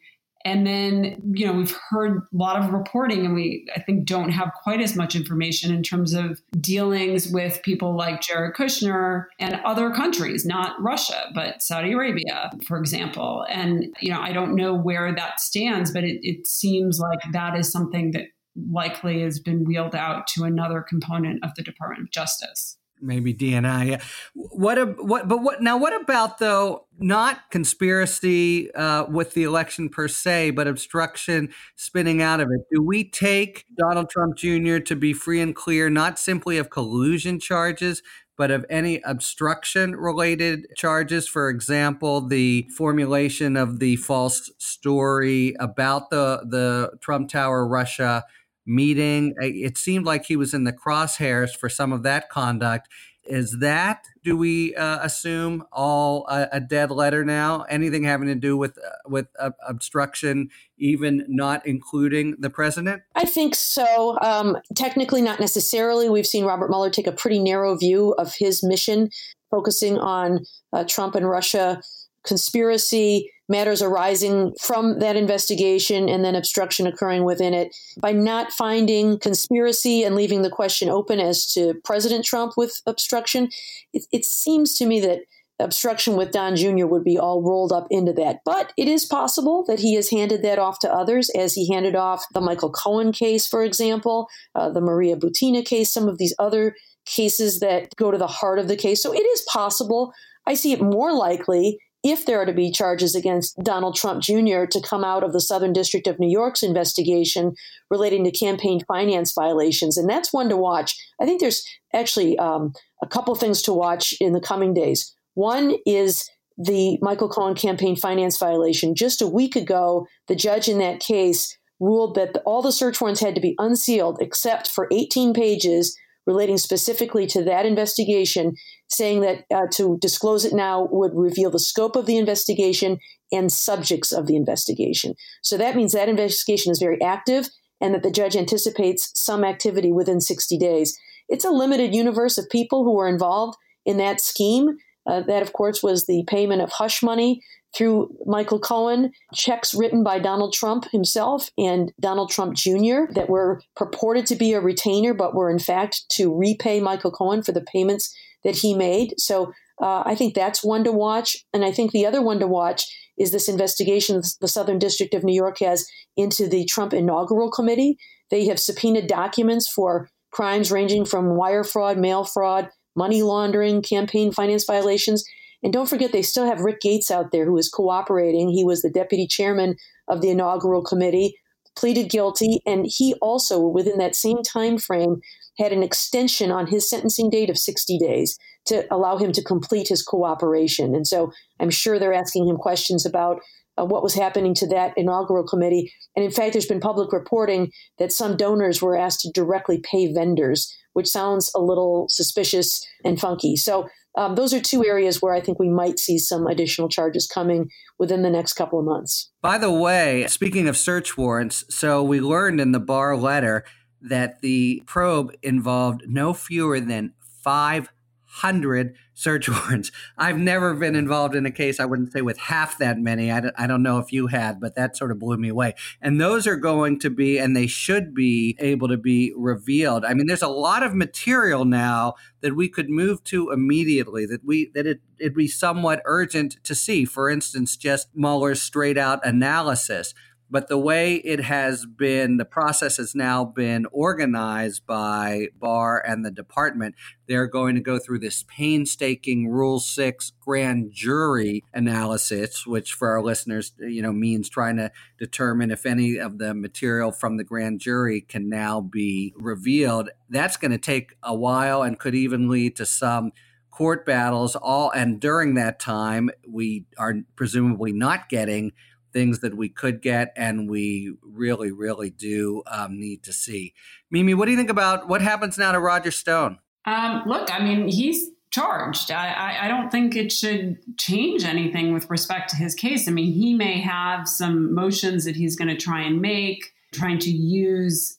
And 0.48 0.66
then, 0.66 1.20
you 1.34 1.44
know, 1.44 1.52
we've 1.52 1.76
heard 1.90 2.16
a 2.16 2.22
lot 2.32 2.56
of 2.56 2.72
reporting, 2.72 3.26
and 3.26 3.34
we, 3.34 3.66
I 3.76 3.82
think, 3.82 4.06
don't 4.06 4.30
have 4.30 4.50
quite 4.62 4.80
as 4.80 4.96
much 4.96 5.14
information 5.14 5.74
in 5.74 5.82
terms 5.82 6.14
of 6.14 6.40
dealings 6.58 7.28
with 7.28 7.60
people 7.62 7.94
like 7.94 8.22
Jared 8.22 8.54
Kushner 8.54 9.26
and 9.38 9.60
other 9.66 9.90
countries, 9.90 10.46
not 10.46 10.80
Russia, 10.80 11.30
but 11.34 11.60
Saudi 11.60 11.92
Arabia, 11.92 12.50
for 12.66 12.78
example. 12.78 13.44
And, 13.50 13.94
you 14.00 14.10
know, 14.10 14.22
I 14.22 14.32
don't 14.32 14.54
know 14.54 14.74
where 14.74 15.14
that 15.14 15.38
stands, 15.38 15.92
but 15.92 16.02
it, 16.02 16.18
it 16.22 16.46
seems 16.46 16.98
like 16.98 17.20
that 17.32 17.54
is 17.54 17.70
something 17.70 18.12
that 18.12 18.28
likely 18.70 19.20
has 19.20 19.38
been 19.38 19.66
wheeled 19.66 19.94
out 19.94 20.26
to 20.28 20.44
another 20.44 20.80
component 20.80 21.44
of 21.44 21.50
the 21.56 21.62
Department 21.62 22.04
of 22.04 22.10
Justice 22.10 22.78
maybe 23.00 23.34
DNI. 23.34 24.02
What 24.34 24.78
a, 24.78 24.86
what 24.86 25.28
but 25.28 25.42
what 25.42 25.62
now 25.62 25.76
what 25.76 25.98
about 26.00 26.38
though 26.38 26.86
not 26.98 27.50
conspiracy 27.50 28.72
uh, 28.74 29.06
with 29.06 29.34
the 29.34 29.44
election 29.44 29.88
per 29.88 30.08
se, 30.08 30.50
but 30.50 30.66
obstruction 30.66 31.50
spinning 31.76 32.22
out 32.22 32.40
of 32.40 32.48
it? 32.50 32.60
Do 32.72 32.82
we 32.82 33.04
take 33.04 33.66
Donald 33.76 34.10
Trump 34.10 34.36
Jr. 34.36 34.78
to 34.78 34.96
be 34.96 35.12
free 35.12 35.40
and 35.40 35.54
clear, 35.54 35.88
not 35.90 36.18
simply 36.18 36.58
of 36.58 36.70
collusion 36.70 37.38
charges? 37.40 38.02
But 38.36 38.52
of 38.52 38.64
any 38.70 39.00
obstruction 39.04 39.96
related 39.96 40.68
charges, 40.76 41.26
for 41.26 41.50
example, 41.50 42.20
the 42.20 42.68
formulation 42.76 43.56
of 43.56 43.80
the 43.80 43.96
false 43.96 44.48
story 44.58 45.56
about 45.58 46.10
the, 46.10 46.46
the 46.48 46.92
Trump 47.00 47.30
Tower 47.30 47.66
Russia 47.66 48.24
meeting. 48.68 49.34
It 49.38 49.78
seemed 49.78 50.04
like 50.04 50.26
he 50.26 50.36
was 50.36 50.54
in 50.54 50.64
the 50.64 50.72
crosshairs 50.72 51.56
for 51.56 51.68
some 51.68 51.92
of 51.92 52.02
that 52.04 52.28
conduct. 52.28 52.88
Is 53.24 53.58
that, 53.60 54.06
do 54.24 54.38
we 54.38 54.74
uh, 54.74 55.00
assume, 55.02 55.64
all 55.70 56.26
a, 56.28 56.48
a, 56.52 56.60
dead 56.60 56.90
letter 56.90 57.26
now? 57.26 57.62
Anything 57.68 58.04
having 58.04 58.26
to 58.28 58.34
do 58.34 58.56
with 58.56 58.78
uh, 58.78 58.90
with 59.06 59.26
uh, 59.38 59.50
obstruction, 59.68 60.48
even 60.78 61.26
not 61.28 61.66
including 61.66 62.36
the 62.38 62.48
president? 62.48 63.02
I 63.14 63.26
think 63.26 63.54
so. 63.54 64.18
Um, 64.22 64.56
technically, 64.74 65.20
not 65.20 65.40
necessarily. 65.40 66.08
We've 66.08 66.26
seen 66.26 66.46
Robert 66.46 66.70
Mueller 66.70 66.88
take 66.88 67.06
a 67.06 67.12
pretty 67.12 67.38
narrow 67.38 67.76
view 67.76 68.12
of 68.12 68.34
his 68.34 68.64
mission, 68.64 69.10
focusing 69.50 69.98
on 69.98 70.46
uh, 70.72 70.84
Trump 70.84 71.14
and 71.14 71.28
Russia 71.28 71.82
conspiracy 72.24 73.30
matters 73.48 73.80
arising 73.80 74.52
from 74.60 74.98
that 74.98 75.16
investigation 75.16 76.08
and 76.08 76.24
then 76.24 76.34
obstruction 76.34 76.86
occurring 76.86 77.24
within 77.24 77.54
it. 77.54 77.74
By 78.00 78.12
not 78.12 78.52
finding 78.52 79.18
conspiracy 79.18 80.04
and 80.04 80.14
leaving 80.14 80.42
the 80.42 80.50
question 80.50 80.88
open 80.88 81.18
as 81.20 81.50
to 81.54 81.74
President 81.84 82.24
Trump 82.24 82.54
with 82.56 82.80
obstruction, 82.86 83.48
it, 83.92 84.04
it 84.12 84.24
seems 84.24 84.76
to 84.76 84.86
me 84.86 85.00
that 85.00 85.20
obstruction 85.60 86.16
with 86.16 86.30
Don 86.30 86.56
Jr. 86.56 86.86
would 86.86 87.04
be 87.04 87.18
all 87.18 87.42
rolled 87.42 87.72
up 87.72 87.86
into 87.90 88.12
that. 88.12 88.40
But 88.44 88.72
it 88.76 88.86
is 88.86 89.04
possible 89.04 89.64
that 89.66 89.80
he 89.80 89.94
has 89.94 90.10
handed 90.10 90.42
that 90.42 90.58
off 90.58 90.78
to 90.80 90.92
others, 90.92 91.30
as 91.30 91.54
he 91.54 91.72
handed 91.72 91.96
off 91.96 92.24
the 92.32 92.40
Michael 92.40 92.70
Cohen 92.70 93.12
case, 93.12 93.46
for 93.46 93.64
example, 93.64 94.28
uh, 94.54 94.70
the 94.70 94.80
Maria 94.80 95.16
Butina 95.16 95.64
case, 95.64 95.92
some 95.92 96.08
of 96.08 96.18
these 96.18 96.34
other 96.38 96.76
cases 97.06 97.60
that 97.60 97.94
go 97.96 98.10
to 98.10 98.18
the 98.18 98.26
heart 98.26 98.58
of 98.58 98.68
the 98.68 98.76
case. 98.76 99.02
So 99.02 99.12
it 99.12 99.24
is 99.24 99.42
possible. 99.48 100.12
I 100.46 100.54
see 100.54 100.72
it 100.72 100.80
more 100.80 101.12
likely 101.12 101.78
if 102.04 102.26
there 102.26 102.40
are 102.40 102.46
to 102.46 102.52
be 102.52 102.70
charges 102.70 103.14
against 103.14 103.58
Donald 103.62 103.96
Trump 103.96 104.22
Jr. 104.22 104.64
to 104.70 104.80
come 104.82 105.04
out 105.04 105.24
of 105.24 105.32
the 105.32 105.40
Southern 105.40 105.72
District 105.72 106.06
of 106.06 106.18
New 106.18 106.30
York's 106.30 106.62
investigation 106.62 107.54
relating 107.90 108.24
to 108.24 108.30
campaign 108.30 108.80
finance 108.86 109.32
violations. 109.32 109.98
And 109.98 110.08
that's 110.08 110.32
one 110.32 110.48
to 110.48 110.56
watch. 110.56 110.96
I 111.20 111.24
think 111.24 111.40
there's 111.40 111.66
actually 111.92 112.38
um, 112.38 112.72
a 113.02 113.06
couple 113.06 113.34
things 113.34 113.62
to 113.62 113.72
watch 113.72 114.14
in 114.20 114.32
the 114.32 114.40
coming 114.40 114.74
days. 114.74 115.14
One 115.34 115.74
is 115.86 116.28
the 116.56 116.98
Michael 117.00 117.28
Cohen 117.28 117.54
campaign 117.54 117.96
finance 117.96 118.38
violation. 118.38 118.94
Just 118.94 119.22
a 119.22 119.28
week 119.28 119.56
ago, 119.56 120.06
the 120.26 120.34
judge 120.34 120.68
in 120.68 120.78
that 120.78 121.00
case 121.00 121.56
ruled 121.80 122.16
that 122.16 122.42
all 122.44 122.62
the 122.62 122.72
search 122.72 123.00
warrants 123.00 123.20
had 123.20 123.34
to 123.36 123.40
be 123.40 123.54
unsealed 123.58 124.18
except 124.20 124.68
for 124.68 124.88
18 124.90 125.32
pages 125.32 125.96
relating 126.26 126.58
specifically 126.58 127.26
to 127.26 127.42
that 127.44 127.64
investigation, 127.64 128.54
saying 128.88 129.20
that 129.20 129.44
uh, 129.54 129.66
to 129.72 129.98
disclose 130.00 130.44
it 130.44 130.52
now 130.52 130.88
would 130.90 131.12
reveal 131.14 131.50
the 131.50 131.58
scope 131.58 131.96
of 131.96 132.06
the 132.06 132.16
investigation 132.16 132.98
and 133.30 133.52
subjects 133.52 134.12
of 134.12 134.26
the 134.26 134.36
investigation. 134.36 135.14
So 135.42 135.56
that 135.58 135.76
means 135.76 135.92
that 135.92 136.08
investigation 136.08 136.72
is 136.72 136.78
very 136.78 137.00
active 137.02 137.48
and 137.80 137.94
that 137.94 138.02
the 138.02 138.10
judge 138.10 138.34
anticipates 138.34 139.10
some 139.14 139.44
activity 139.44 139.92
within 139.92 140.20
60 140.20 140.56
days. 140.58 140.98
It's 141.28 141.44
a 141.44 141.50
limited 141.50 141.94
universe 141.94 142.38
of 142.38 142.48
people 142.50 142.84
who 142.84 142.94
were 142.94 143.08
involved 143.08 143.56
in 143.84 143.98
that 143.98 144.20
scheme. 144.20 144.78
Uh, 145.06 145.20
that, 145.20 145.42
of 145.42 145.52
course, 145.52 145.82
was 145.82 146.06
the 146.06 146.24
payment 146.26 146.60
of 146.60 146.70
hush 146.70 147.02
money 147.02 147.42
through 147.76 148.14
Michael 148.26 148.58
Cohen, 148.58 149.12
checks 149.34 149.74
written 149.74 150.02
by 150.02 150.18
Donald 150.18 150.54
Trump 150.54 150.86
himself 150.90 151.50
and 151.58 151.92
Donald 152.00 152.30
Trump 152.30 152.54
Jr. 152.54 153.10
that 153.10 153.28
were 153.28 153.60
purported 153.76 154.26
to 154.26 154.36
be 154.36 154.54
a 154.54 154.60
retainer, 154.60 155.12
but 155.12 155.34
were 155.34 155.50
in 155.50 155.58
fact 155.58 156.08
to 156.10 156.34
repay 156.34 156.80
Michael 156.80 157.10
Cohen 157.10 157.42
for 157.42 157.52
the 157.52 157.60
payments 157.60 158.14
that 158.44 158.56
he 158.56 158.74
made. 158.74 159.14
So 159.18 159.52
uh, 159.80 160.02
I 160.04 160.14
think 160.14 160.34
that's 160.34 160.64
one 160.64 160.84
to 160.84 160.92
watch. 160.92 161.36
And 161.52 161.64
I 161.64 161.72
think 161.72 161.92
the 161.92 162.06
other 162.06 162.22
one 162.22 162.40
to 162.40 162.46
watch 162.46 162.84
is 163.16 163.30
this 163.30 163.48
investigation 163.48 164.22
the 164.40 164.48
Southern 164.48 164.78
District 164.78 165.14
of 165.14 165.24
New 165.24 165.34
York 165.34 165.58
has 165.60 165.86
into 166.16 166.48
the 166.48 166.64
Trump 166.64 166.92
Inaugural 166.92 167.50
Committee. 167.50 167.96
They 168.30 168.46
have 168.46 168.60
subpoenaed 168.60 169.06
documents 169.08 169.70
for 169.70 170.08
crimes 170.30 170.70
ranging 170.70 171.04
from 171.04 171.36
wire 171.36 171.64
fraud, 171.64 171.98
mail 171.98 172.24
fraud, 172.24 172.68
money 172.96 173.22
laundering, 173.22 173.82
campaign 173.82 174.32
finance 174.32 174.64
violations. 174.64 175.24
And 175.62 175.72
don't 175.72 175.88
forget, 175.88 176.12
they 176.12 176.22
still 176.22 176.46
have 176.46 176.60
Rick 176.60 176.80
Gates 176.80 177.10
out 177.10 177.32
there 177.32 177.46
who 177.46 177.56
is 177.56 177.68
cooperating. 177.68 178.48
He 178.50 178.64
was 178.64 178.82
the 178.82 178.90
deputy 178.90 179.26
chairman 179.26 179.76
of 180.08 180.20
the 180.20 180.30
inaugural 180.30 180.82
committee, 180.82 181.36
pleaded 181.76 182.10
guilty, 182.10 182.60
and 182.66 182.86
he 182.86 183.14
also, 183.20 183.66
within 183.66 183.98
that 183.98 184.14
same 184.14 184.42
time 184.42 184.78
frame, 184.78 185.16
had 185.58 185.72
an 185.72 185.82
extension 185.82 186.50
on 186.50 186.66
his 186.66 186.88
sentencing 186.88 187.30
date 187.30 187.50
of 187.50 187.58
60 187.58 187.98
days 187.98 188.38
to 188.66 188.86
allow 188.92 189.16
him 189.16 189.32
to 189.32 189.42
complete 189.42 189.88
his 189.88 190.02
cooperation. 190.02 190.94
And 190.94 191.06
so 191.06 191.32
I'm 191.60 191.70
sure 191.70 191.98
they're 191.98 192.12
asking 192.12 192.48
him 192.48 192.56
questions 192.56 193.04
about 193.04 193.40
uh, 193.78 193.84
what 193.84 194.02
was 194.02 194.14
happening 194.14 194.54
to 194.54 194.66
that 194.68 194.92
inaugural 194.96 195.46
committee. 195.46 195.92
And 196.16 196.24
in 196.24 196.30
fact, 196.30 196.52
there's 196.52 196.66
been 196.66 196.80
public 196.80 197.12
reporting 197.12 197.70
that 197.98 198.12
some 198.12 198.36
donors 198.36 198.82
were 198.82 198.96
asked 198.96 199.20
to 199.20 199.32
directly 199.32 199.80
pay 199.80 200.12
vendors, 200.12 200.74
which 200.92 201.06
sounds 201.06 201.50
a 201.54 201.60
little 201.60 202.06
suspicious 202.08 202.84
and 203.04 203.20
funky. 203.20 203.56
So 203.56 203.88
um, 204.16 204.34
those 204.34 204.52
are 204.52 204.60
two 204.60 204.84
areas 204.84 205.22
where 205.22 205.32
I 205.32 205.40
think 205.40 205.60
we 205.60 205.68
might 205.68 206.00
see 206.00 206.18
some 206.18 206.46
additional 206.48 206.88
charges 206.88 207.28
coming 207.28 207.68
within 208.00 208.22
the 208.22 208.30
next 208.30 208.54
couple 208.54 208.80
of 208.80 208.84
months. 208.84 209.30
By 209.42 209.58
the 209.58 209.70
way, 209.70 210.26
speaking 210.26 210.66
of 210.66 210.76
search 210.76 211.16
warrants, 211.16 211.64
so 211.70 212.02
we 212.02 212.20
learned 212.20 212.60
in 212.60 212.72
the 212.72 212.80
Barr 212.80 213.16
letter 213.16 213.64
that 214.02 214.40
the 214.40 214.82
probe 214.86 215.32
involved 215.42 216.02
no 216.06 216.32
fewer 216.32 216.80
than 216.80 217.12
five 217.42 217.90
hundred 218.28 218.94
search 219.14 219.48
warrants. 219.48 219.90
I've 220.16 220.38
never 220.38 220.74
been 220.74 220.94
involved 220.94 221.34
in 221.34 221.44
a 221.44 221.50
case, 221.50 221.80
I 221.80 221.86
wouldn't 221.86 222.12
say 222.12 222.20
with 222.20 222.38
half 222.38 222.78
that 222.78 222.98
many. 222.98 223.32
I 223.32 223.40
don't, 223.40 223.54
I 223.58 223.66
don't 223.66 223.82
know 223.82 223.98
if 223.98 224.12
you 224.12 224.28
had, 224.28 224.60
but 224.60 224.76
that 224.76 224.96
sort 224.96 225.10
of 225.10 225.18
blew 225.18 225.36
me 225.36 225.48
away. 225.48 225.74
And 226.00 226.20
those 226.20 226.46
are 226.46 226.56
going 226.56 227.00
to 227.00 227.10
be, 227.10 227.38
and 227.38 227.56
they 227.56 227.66
should 227.66 228.14
be 228.14 228.56
able 228.60 228.86
to 228.88 228.96
be 228.96 229.32
revealed. 229.36 230.04
I 230.04 230.14
mean, 230.14 230.26
there's 230.26 230.42
a 230.42 230.48
lot 230.48 230.82
of 230.82 230.94
material 230.94 231.64
now 231.64 232.14
that 232.40 232.54
we 232.54 232.68
could 232.68 232.88
move 232.88 233.24
to 233.24 233.50
immediately, 233.50 234.24
that 234.26 234.44
we, 234.44 234.70
that 234.74 234.86
it, 234.86 235.00
it'd 235.18 235.34
be 235.34 235.48
somewhat 235.48 236.02
urgent 236.04 236.58
to 236.62 236.74
see. 236.74 237.04
For 237.04 237.28
instance, 237.28 237.76
just 237.76 238.08
Mueller's 238.14 238.62
straight 238.62 238.98
out 238.98 239.26
analysis. 239.26 240.14
But 240.50 240.68
the 240.68 240.78
way 240.78 241.16
it 241.16 241.40
has 241.40 241.84
been, 241.84 242.38
the 242.38 242.44
process 242.44 242.96
has 242.96 243.14
now 243.14 243.44
been 243.44 243.86
organized 243.92 244.86
by 244.86 245.48
Barr 245.58 246.02
and 246.06 246.24
the 246.24 246.30
department. 246.30 246.94
They're 247.26 247.46
going 247.46 247.74
to 247.74 247.82
go 247.82 247.98
through 247.98 248.20
this 248.20 248.44
painstaking 248.48 249.48
Rule 249.48 249.78
6 249.78 250.32
grand 250.40 250.90
jury 250.92 251.64
analysis, 251.74 252.66
which 252.66 252.94
for 252.94 253.08
our 253.08 253.22
listeners, 253.22 253.72
you 253.78 254.00
know, 254.00 254.12
means 254.12 254.48
trying 254.48 254.76
to 254.78 254.90
determine 255.18 255.70
if 255.70 255.84
any 255.84 256.16
of 256.16 256.38
the 256.38 256.54
material 256.54 257.12
from 257.12 257.36
the 257.36 257.44
grand 257.44 257.80
jury 257.80 258.22
can 258.22 258.48
now 258.48 258.80
be 258.80 259.34
revealed. 259.36 260.08
That's 260.30 260.56
going 260.56 260.70
to 260.70 260.78
take 260.78 261.14
a 261.22 261.34
while 261.34 261.82
and 261.82 261.98
could 261.98 262.14
even 262.14 262.48
lead 262.48 262.76
to 262.76 262.86
some 262.86 263.32
court 263.70 264.04
battles 264.04 264.56
all 264.56 264.90
and 264.90 265.20
during 265.20 265.54
that 265.54 265.78
time 265.78 266.28
we 266.48 266.84
are 266.98 267.14
presumably 267.36 267.92
not 267.92 268.28
getting 268.28 268.72
things 269.12 269.40
that 269.40 269.56
we 269.56 269.68
could 269.68 270.02
get 270.02 270.32
and 270.36 270.68
we 270.68 271.14
really, 271.22 271.70
really 271.70 272.10
do 272.10 272.62
um, 272.66 272.98
need 272.98 273.22
to 273.24 273.32
see. 273.32 273.74
Mimi, 274.10 274.34
what 274.34 274.46
do 274.46 274.50
you 274.52 274.56
think 274.56 274.70
about 274.70 275.08
what 275.08 275.22
happens 275.22 275.58
now 275.58 275.72
to 275.72 275.80
Roger 275.80 276.10
Stone? 276.10 276.58
Um, 276.84 277.22
look, 277.26 277.52
I 277.52 277.62
mean, 277.62 277.88
he's 277.88 278.30
charged. 278.50 279.10
I, 279.10 279.32
I, 279.32 279.64
I, 279.64 279.68
don't 279.68 279.90
think 279.90 280.16
it 280.16 280.32
should 280.32 280.78
change 280.96 281.44
anything 281.44 281.92
with 281.92 282.08
respect 282.08 282.48
to 282.50 282.56
his 282.56 282.74
case. 282.74 283.06
I 283.06 283.10
mean, 283.10 283.32
he 283.32 283.52
may 283.52 283.78
have 283.80 284.26
some 284.26 284.74
motions 284.74 285.26
that 285.26 285.36
he's 285.36 285.54
going 285.54 285.68
to 285.68 285.76
try 285.76 286.00
and 286.02 286.22
make, 286.22 286.72
trying 286.92 287.18
to 287.18 287.30
use 287.30 288.18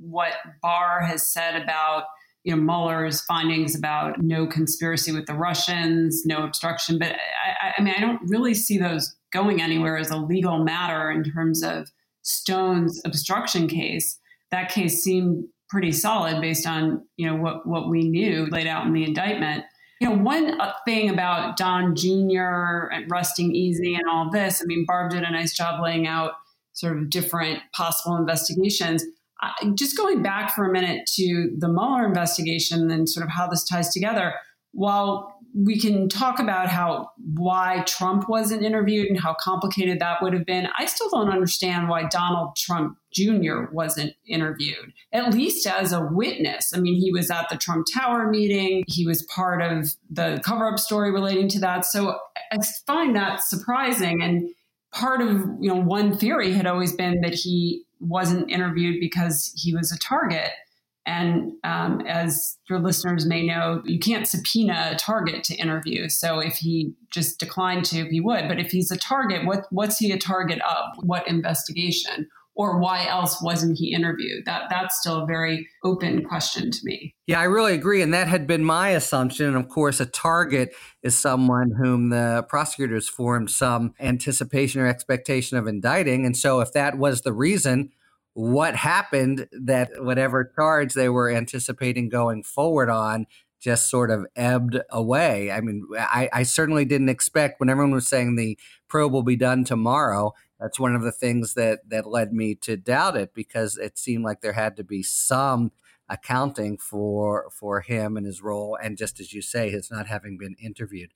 what 0.00 0.32
Barr 0.60 1.02
has 1.02 1.26
said 1.26 1.60
about 1.60 2.04
you 2.44 2.56
know 2.56 2.62
Mueller's 2.62 3.20
findings 3.22 3.76
about 3.76 4.22
no 4.22 4.46
conspiracy 4.46 5.12
with 5.12 5.26
the 5.26 5.34
Russians, 5.34 6.24
no 6.24 6.42
obstruction. 6.42 6.98
But 6.98 7.12
I, 7.12 7.74
I 7.78 7.82
mean, 7.82 7.94
I 7.96 8.00
don't 8.00 8.20
really 8.28 8.54
see 8.54 8.78
those 8.78 9.14
going 9.32 9.60
anywhere 9.60 9.96
as 9.96 10.10
a 10.10 10.16
legal 10.16 10.64
matter 10.64 11.10
in 11.10 11.24
terms 11.24 11.62
of 11.62 11.90
Stone's 12.22 13.00
obstruction 13.04 13.68
case. 13.68 14.18
That 14.50 14.70
case 14.70 15.02
seemed 15.02 15.44
pretty 15.68 15.92
solid 15.92 16.40
based 16.40 16.66
on 16.66 17.06
you 17.16 17.26
know 17.26 17.36
what 17.36 17.66
what 17.66 17.88
we 17.88 18.08
knew 18.08 18.46
laid 18.50 18.66
out 18.66 18.86
in 18.86 18.92
the 18.92 19.04
indictment. 19.04 19.64
You 20.00 20.08
know, 20.08 20.16
one 20.16 20.60
uh, 20.60 20.72
thing 20.86 21.10
about 21.10 21.56
Don 21.56 21.94
Jr. 21.94 22.88
and 22.90 23.10
resting 23.10 23.54
easy 23.54 23.94
and 23.94 24.04
all 24.10 24.30
this. 24.30 24.62
I 24.62 24.64
mean, 24.64 24.84
Barb 24.86 25.10
did 25.10 25.22
a 25.22 25.30
nice 25.30 25.54
job 25.54 25.82
laying 25.82 26.06
out 26.06 26.32
sort 26.72 26.96
of 26.96 27.10
different 27.10 27.60
possible 27.74 28.16
investigations. 28.16 29.04
just 29.74 29.96
going 29.96 30.22
back 30.22 30.54
for 30.54 30.68
a 30.68 30.72
minute 30.72 31.06
to 31.16 31.54
the 31.58 31.68
Mueller 31.68 32.06
investigation 32.06 32.90
and 32.90 33.08
sort 33.08 33.24
of 33.24 33.30
how 33.30 33.46
this 33.46 33.64
ties 33.64 33.92
together. 33.92 34.34
While 34.72 35.34
we 35.54 35.78
can 35.80 36.08
talk 36.08 36.38
about 36.38 36.68
how 36.68 37.10
why 37.34 37.82
Trump 37.86 38.28
wasn't 38.28 38.62
interviewed 38.62 39.08
and 39.08 39.18
how 39.18 39.34
complicated 39.34 39.98
that 39.98 40.22
would 40.22 40.32
have 40.32 40.46
been. 40.46 40.68
I 40.78 40.86
still 40.86 41.10
don't 41.10 41.30
understand 41.30 41.88
why 41.88 42.04
Donald 42.04 42.56
Trump 42.56 42.98
Jr. 43.12 43.64
wasn't 43.72 44.14
interviewed, 44.26 44.92
at 45.12 45.34
least 45.34 45.66
as 45.66 45.92
a 45.92 46.08
witness. 46.12 46.72
I 46.74 46.78
mean, 46.80 46.94
he 47.00 47.12
was 47.12 47.30
at 47.30 47.48
the 47.48 47.56
Trump 47.56 47.86
Tower 47.92 48.30
meeting, 48.30 48.84
he 48.86 49.06
was 49.06 49.22
part 49.24 49.60
of 49.60 49.90
the 50.08 50.40
cover 50.44 50.68
up 50.68 50.78
story 50.78 51.10
relating 51.10 51.48
to 51.48 51.60
that. 51.60 51.84
So 51.84 52.18
I 52.52 52.58
find 52.86 53.16
that 53.16 53.42
surprising. 53.42 54.22
And 54.22 54.50
part 54.92 55.20
of, 55.20 55.30
you 55.60 55.74
know, 55.74 55.80
one 55.80 56.16
theory 56.16 56.52
had 56.52 56.66
always 56.66 56.94
been 56.94 57.20
that 57.22 57.34
he 57.34 57.84
wasn't 57.98 58.50
interviewed 58.50 59.00
because 59.00 59.52
he 59.56 59.74
was 59.74 59.92
a 59.92 59.98
target. 59.98 60.50
And 61.06 61.52
um, 61.64 62.02
as 62.06 62.58
your 62.68 62.78
listeners 62.78 63.26
may 63.26 63.46
know, 63.46 63.82
you 63.84 63.98
can't 63.98 64.26
subpoena 64.26 64.90
a 64.92 64.96
target 64.96 65.44
to 65.44 65.54
interview. 65.54 66.08
So 66.08 66.38
if 66.38 66.56
he 66.56 66.92
just 67.10 67.40
declined 67.40 67.84
to, 67.86 68.04
he 68.08 68.20
would. 68.20 68.48
But 68.48 68.60
if 68.60 68.70
he's 68.70 68.90
a 68.90 68.96
target, 68.96 69.46
what, 69.46 69.66
what's 69.70 69.98
he 69.98 70.12
a 70.12 70.18
target 70.18 70.60
of? 70.62 71.04
What 71.04 71.26
investigation? 71.26 72.28
or 72.60 72.78
why 72.78 73.06
else 73.06 73.40
wasn't 73.40 73.78
he 73.78 73.94
interviewed? 73.94 74.44
That 74.44 74.64
that's 74.68 75.00
still 75.00 75.22
a 75.22 75.26
very 75.26 75.66
open 75.82 76.24
question 76.24 76.70
to 76.70 76.78
me. 76.82 77.14
Yeah, 77.26 77.40
I 77.40 77.44
really 77.44 77.74
agree, 77.74 78.02
and 78.02 78.12
that 78.12 78.28
had 78.28 78.46
been 78.46 78.64
my 78.64 78.90
assumption. 78.90 79.46
And 79.46 79.56
of 79.56 79.68
course, 79.68 79.98
a 79.98 80.04
target 80.04 80.74
is 81.02 81.18
someone 81.18 81.70
whom 81.70 82.10
the 82.10 82.44
prosecutors 82.48 83.08
formed 83.08 83.50
some 83.50 83.94
anticipation 83.98 84.82
or 84.82 84.86
expectation 84.86 85.56
of 85.56 85.66
indicting, 85.66 86.26
and 86.26 86.36
so 86.36 86.60
if 86.60 86.72
that 86.72 86.98
was 86.98 87.22
the 87.22 87.32
reason. 87.32 87.92
What 88.34 88.76
happened 88.76 89.48
that 89.52 89.90
whatever 89.98 90.52
charge 90.54 90.94
they 90.94 91.08
were 91.08 91.30
anticipating 91.30 92.08
going 92.08 92.42
forward 92.42 92.88
on 92.88 93.26
just 93.60 93.90
sort 93.90 94.10
of 94.10 94.24
ebbed 94.36 94.80
away. 94.88 95.50
I 95.50 95.60
mean, 95.60 95.86
I, 95.98 96.30
I, 96.32 96.42
certainly 96.44 96.86
didn't 96.86 97.10
expect 97.10 97.60
when 97.60 97.68
everyone 97.68 97.92
was 97.92 98.08
saying 98.08 98.36
the 98.36 98.58
probe 98.88 99.12
will 99.12 99.22
be 99.22 99.36
done 99.36 99.64
tomorrow 99.64 100.32
that's 100.60 100.78
one 100.78 100.94
of 100.94 101.02
the 101.02 101.12
things 101.12 101.54
that 101.54 101.80
that 101.88 102.06
led 102.06 102.32
me 102.32 102.54
to 102.54 102.76
doubt 102.76 103.16
it 103.16 103.32
because 103.34 103.76
it 103.76 103.98
seemed 103.98 104.24
like 104.24 104.42
there 104.42 104.52
had 104.52 104.76
to 104.76 104.84
be 104.84 105.02
some 105.02 105.72
accounting 106.08 106.76
for 106.76 107.48
for 107.50 107.80
him 107.80 108.16
and 108.16 108.26
his 108.26 108.42
role 108.42 108.76
and 108.80 108.98
just 108.98 109.18
as 109.18 109.32
you 109.32 109.40
say 109.40 109.70
his 109.70 109.90
not 109.90 110.06
having 110.06 110.36
been 110.36 110.56
interviewed 110.62 111.12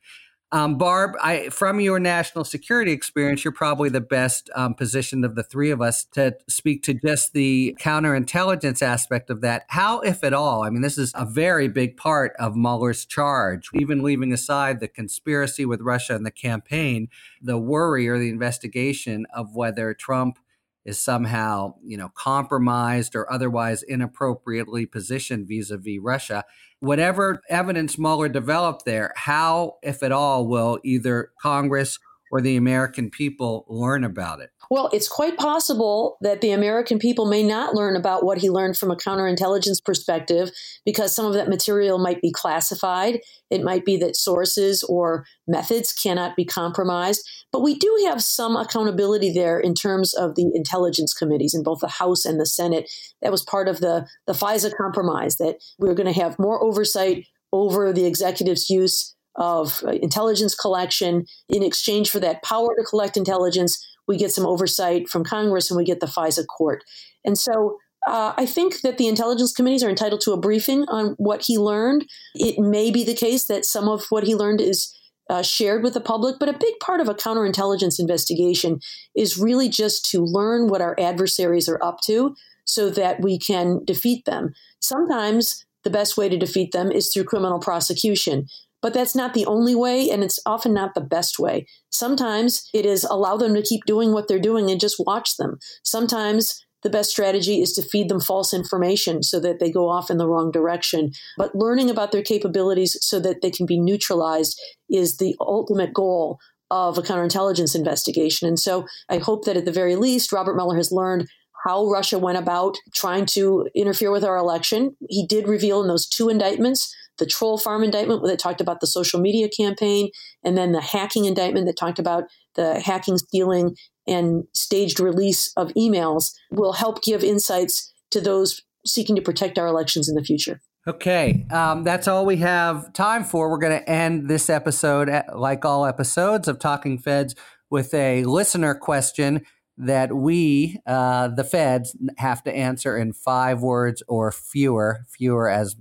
um, 0.55 0.79
Barb, 0.79 1.17
I, 1.21 1.49
from 1.49 1.81
your 1.81 1.99
national 1.99 2.45
security 2.45 2.93
experience, 2.93 3.43
you're 3.43 3.51
probably 3.51 3.89
the 3.89 4.01
best 4.01 4.49
um, 4.55 4.75
positioned 4.75 5.25
of 5.25 5.35
the 5.35 5.43
three 5.43 5.73
of 5.73 5.83
us 5.83 6.05
to 6.13 6.37
speak 6.49 6.85
to 6.85 6.95
just 6.95 7.33
the 7.33 7.77
counterintelligence 7.81 8.81
aspect 8.81 9.31
of 9.31 9.41
that. 9.41 9.65
How, 9.71 9.99
if 9.99 10.23
at 10.23 10.33
all, 10.33 10.63
I 10.63 10.71
mean, 10.71 10.83
this 10.83 10.97
is 10.97 11.11
a 11.17 11.25
very 11.25 11.67
big 11.67 11.97
part 11.97 12.35
of 12.39 12.55
Mueller's 12.55 13.05
charge, 13.05 13.69
even 13.75 14.05
leaving 14.05 14.33
aside 14.33 14.79
the 14.79 14.87
conspiracy 14.87 15.67
with 15.67 15.81
Russia 15.81 16.15
and 16.15 16.25
the 16.25 16.31
campaign, 16.31 17.09
the 17.43 17.59
worry 17.59 18.07
or 18.07 18.17
the 18.21 18.29
investigation 18.29 19.27
of 19.35 19.57
whether 19.57 19.93
Trump 19.93 20.39
is 20.85 21.01
somehow, 21.01 21.75
you 21.85 21.97
know, 21.97 22.11
compromised 22.15 23.15
or 23.17 23.31
otherwise 23.33 23.83
inappropriately 23.83 24.87
positioned 24.87 25.49
vis-a-vis 25.49 25.99
Russia. 26.01 26.45
Whatever 26.81 27.41
evidence 27.49 27.99
Mueller 27.99 28.29
developed 28.29 28.85
there, 28.85 29.13
how, 29.17 29.75
if 29.83 30.03
at 30.03 30.13
all, 30.13 30.47
will 30.47 30.79
either 30.85 31.31
Congress 31.41 31.99
or 32.31 32.41
the 32.41 32.57
American 32.57 33.11
people 33.11 33.65
learn 33.69 34.05
about 34.05 34.41
it? 34.41 34.51
Well, 34.71 34.91
it's 34.93 35.09
quite 35.09 35.37
possible 35.37 36.17
that 36.21 36.41
the 36.41 36.51
American 36.53 36.99
people 36.99 37.27
may 37.27 37.43
not 37.43 37.75
learn 37.75 37.97
about 37.97 38.25
what 38.25 38.39
he 38.39 38.51
learned 38.51 38.77
from 38.77 38.91
a 38.91 38.97
counterintelligence 38.97 39.85
perspective 39.85 40.51
because 40.85 41.15
some 41.15 41.27
of 41.27 41.35
that 41.35 41.49
material 41.49 41.99
might 41.99 42.21
be 42.21 42.33
classified. 42.33 43.21
It 43.51 43.63
might 43.63 43.85
be 43.85 43.97
that 43.99 44.17
sources 44.17 44.83
or 44.83 45.27
methods 45.47 45.93
cannot 45.93 46.37
be 46.37 46.45
compromised. 46.45 47.29
But 47.53 47.63
we 47.63 47.75
do 47.77 48.05
have 48.07 48.23
some 48.23 48.57
accountability 48.57 49.33
there 49.33 49.61
in 49.61 49.75
terms 49.75 50.15
of 50.15 50.35
the 50.35 50.51
intelligence 50.55 51.15
committees 51.15 51.55
in 51.55 51.63
both 51.63 51.81
the 51.81 51.89
House 51.89 52.25
and 52.25 52.41
the 52.41 52.47
Senate. 52.47 52.91
That 53.23 53.33
was 53.33 53.43
part 53.43 53.69
of 53.69 53.81
the, 53.81 54.07
the 54.27 54.33
FISA 54.33 54.73
compromise 54.77 55.37
that 55.37 55.57
we 55.79 55.89
we're 55.89 55.95
going 55.95 56.13
to 56.13 56.21
have 56.21 56.39
more 56.39 56.63
oversight 56.63 57.27
over 57.53 57.93
the 57.93 58.07
executive's 58.07 58.69
use 58.69 59.15
of 59.37 59.83
uh, 59.85 59.91
intelligence 59.91 60.55
collection 60.55 61.25
in 61.49 61.63
exchange 61.63 62.11
for 62.11 62.21
that 62.21 62.43
power 62.43 62.69
to 62.77 62.85
collect 62.85 63.17
intelligence 63.17 63.85
we 64.07 64.17
get 64.17 64.33
some 64.33 64.47
oversight 64.47 65.09
from 65.09 65.25
Congress, 65.25 65.71
and 65.71 65.79
we 65.79 65.85
get 65.85 66.01
the 66.01 66.07
FISA 66.07 66.47
court. 66.47 66.85
And 67.25 67.39
so 67.39 67.79
uh, 68.07 68.35
I 68.37 68.47
think 68.47 68.83
that 68.83 68.99
the 68.99 69.09
intelligence 69.09 69.53
committees 69.53 69.83
are 69.83 69.89
entitled 69.89 70.21
to 70.23 70.33
a 70.33 70.41
briefing 70.41 70.85
on 70.89 71.15
what 71.17 71.45
he 71.47 71.57
learned. 71.57 72.07
It 72.35 72.59
may 72.59 72.91
be 72.91 73.05
the 73.05 73.15
case 73.15 73.47
that 73.47 73.65
some 73.65 73.89
of 73.89 74.05
what 74.11 74.25
he 74.25 74.35
learned 74.35 74.61
is 74.61 74.95
uh, 75.31 75.43
shared 75.43 75.83
with 75.83 75.95
the 75.95 76.01
public, 76.01 76.37
but 76.39 76.51
a 76.51 76.59
big 76.59 76.79
part 76.81 77.01
of 77.01 77.09
a 77.09 77.15
counterintelligence 77.15 77.99
investigation 77.99 78.79
is 79.17 79.39
really 79.39 79.71
just 79.71 80.05
to 80.11 80.21
learn 80.21 80.69
what 80.69 80.83
our 80.83 80.95
adversaries 81.01 81.69
are 81.69 81.83
up 81.83 82.01
to 82.05 82.35
so 82.67 82.91
that 82.91 83.23
we 83.23 83.39
can 83.39 83.83
defeat 83.85 84.27
them. 84.27 84.53
Sometimes 84.81 85.65
the 85.83 85.91
best 85.91 86.17
way 86.17 86.29
to 86.29 86.37
defeat 86.37 86.73
them 86.73 86.91
is 86.91 87.11
through 87.11 87.25
criminal 87.25 87.59
prosecution. 87.59 88.47
But 88.85 88.93
that's 88.93 89.17
not 89.17 89.33
the 89.33 89.47
only 89.47 89.75
way, 89.75 90.11
and 90.11 90.23
it's 90.23 90.39
often 90.45 90.75
not 90.75 90.93
the 90.93 91.01
best 91.01 91.39
way. 91.39 91.65
Sometimes 91.89 92.69
it 92.75 92.85
is 92.85 93.03
allow 93.05 93.39
them 93.39 93.55
to 93.55 93.63
keep 93.63 93.87
doing 93.87 94.13
what 94.13 94.29
they're 94.29 94.39
doing 94.39 94.71
and 94.71 94.79
just 94.79 94.97
watch 94.99 95.39
them. 95.39 95.57
Sometimes 95.83 96.63
the 96.83 96.91
best 96.91 97.09
strategy 97.09 97.63
is 97.63 97.73
to 97.73 97.83
feed 97.83 98.11
them 98.11 98.21
false 98.21 98.53
information 98.53 99.23
so 99.23 99.41
that 99.41 99.59
they 99.59 99.73
go 99.73 99.89
off 99.89 100.11
in 100.11 100.19
the 100.19 100.29
wrong 100.29 100.51
direction. 100.51 101.13
But 101.39 101.55
learning 101.55 101.89
about 101.89 102.13
their 102.13 102.23
capabilities 102.23 102.99
so 103.01 103.19
that 103.21 103.41
they 103.41 103.51
can 103.51 103.65
be 103.65 103.81
neutralized 103.81 104.61
is 104.91 105.17
the 105.17 105.35
ultimate 105.41 105.95
goal 105.95 106.39
of 106.71 106.99
a 106.99 107.03
counterintelligence 107.03 107.75
investigation. 107.75 108.47
And 108.47 108.61
so 108.61 108.85
I 109.09 109.17
hope 109.17 109.47
that 109.47 109.57
at 109.57 109.65
the 109.65 109.73
very 109.73 109.97
least, 109.97 110.31
Robert 110.31 110.57
Mueller 110.57 110.77
has 110.77 110.93
learned 110.93 111.27
how 111.67 111.87
Russia 111.87 112.19
went 112.19 112.37
about 112.37 112.77
trying 112.95 113.25
to 113.25 113.67
interfere 113.75 114.11
with 114.11 114.25
our 114.25 114.37
election. 114.37 114.95
He 115.09 115.27
did 115.27 115.49
reveal 115.49 115.81
in 115.81 115.89
those 115.89 116.07
two 116.07 116.29
indictments 116.29 116.95
the 117.19 117.27
troll 117.27 117.59
farm 117.59 117.85
indictment 117.85 118.23
that 118.25 118.39
talked 118.39 118.61
about 118.61 118.81
the 118.81 118.87
social 118.87 119.21
media 119.21 119.49
campaign, 119.49 120.11
and 120.43 120.57
then 120.57 120.73
the 120.73 120.81
hacking 120.81 121.25
indictment 121.25 121.67
that 121.67 121.77
talked 121.77 121.99
about 121.99 122.25
the 122.55 122.81
hacking, 122.81 123.19
stealing, 123.19 123.77
and 124.07 124.45
staged 124.53 125.01
release 125.01 125.53
of 125.57 125.73
emails 125.75 126.33
will 126.51 126.75
help 126.75 127.03
give 127.03 127.25
insights 127.25 127.93
to 128.11 128.21
those 128.21 128.63
seeking 128.87 129.17
to 129.17 129.23
protect 129.23 129.59
our 129.59 129.67
elections 129.67 130.09
in 130.09 130.15
the 130.15 130.23
future. 130.23 130.61
Okay, 130.87 131.47
um, 131.51 131.83
that's 131.83 132.07
all 132.07 132.27
we 132.27 132.37
have 132.37 132.93
time 132.93 133.25
for. 133.25 133.51
We're 133.51 133.59
going 133.59 133.79
to 133.79 133.91
end 133.91 134.29
this 134.29 134.51
episode, 134.51 135.11
like 135.35 135.65
all 135.65 135.87
episodes 135.87 136.47
of 136.47 136.59
Talking 136.59 136.99
Feds, 136.99 137.35
with 137.71 137.95
a 137.95 138.23
listener 138.25 138.75
question 138.75 139.41
that 139.79 140.15
we, 140.15 140.79
uh, 140.87 141.29
the 141.29 141.43
feds, 141.43 141.97
have 142.19 142.43
to 142.45 142.55
answer 142.55 142.97
in 142.97 143.13
five 143.13 143.63
words 143.63 144.03
or 144.07 144.31
fewer, 144.31 145.07
fewer 145.09 145.49
as 145.49 145.75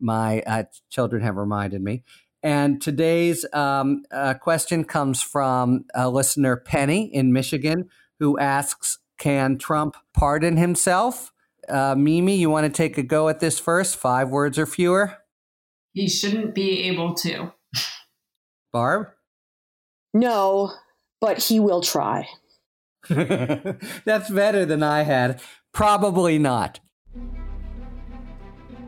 my 0.00 0.40
uh, 0.42 0.64
children 0.90 1.22
have 1.22 1.36
reminded 1.36 1.82
me. 1.82 2.04
And 2.42 2.82
today's 2.82 3.46
um, 3.52 4.04
uh, 4.10 4.34
question 4.34 4.84
comes 4.84 5.22
from 5.22 5.84
a 5.94 6.10
listener, 6.10 6.56
Penny 6.56 7.04
in 7.04 7.32
Michigan, 7.32 7.88
who 8.18 8.38
asks 8.38 8.98
Can 9.18 9.58
Trump 9.58 9.96
pardon 10.12 10.56
himself? 10.56 11.32
Uh, 11.68 11.94
Mimi, 11.96 12.36
you 12.36 12.50
want 12.50 12.66
to 12.66 12.76
take 12.76 12.98
a 12.98 13.02
go 13.02 13.28
at 13.28 13.38
this 13.38 13.60
first? 13.60 13.96
Five 13.96 14.30
words 14.30 14.58
or 14.58 14.66
fewer? 14.66 15.18
He 15.92 16.08
shouldn't 16.08 16.54
be 16.54 16.84
able 16.84 17.14
to. 17.14 17.52
Barb? 18.72 19.08
No, 20.14 20.72
but 21.20 21.44
he 21.44 21.60
will 21.60 21.82
try. 21.82 22.28
That's 23.08 24.30
better 24.30 24.64
than 24.64 24.82
I 24.82 25.02
had. 25.02 25.40
Probably 25.72 26.38
not. 26.38 26.80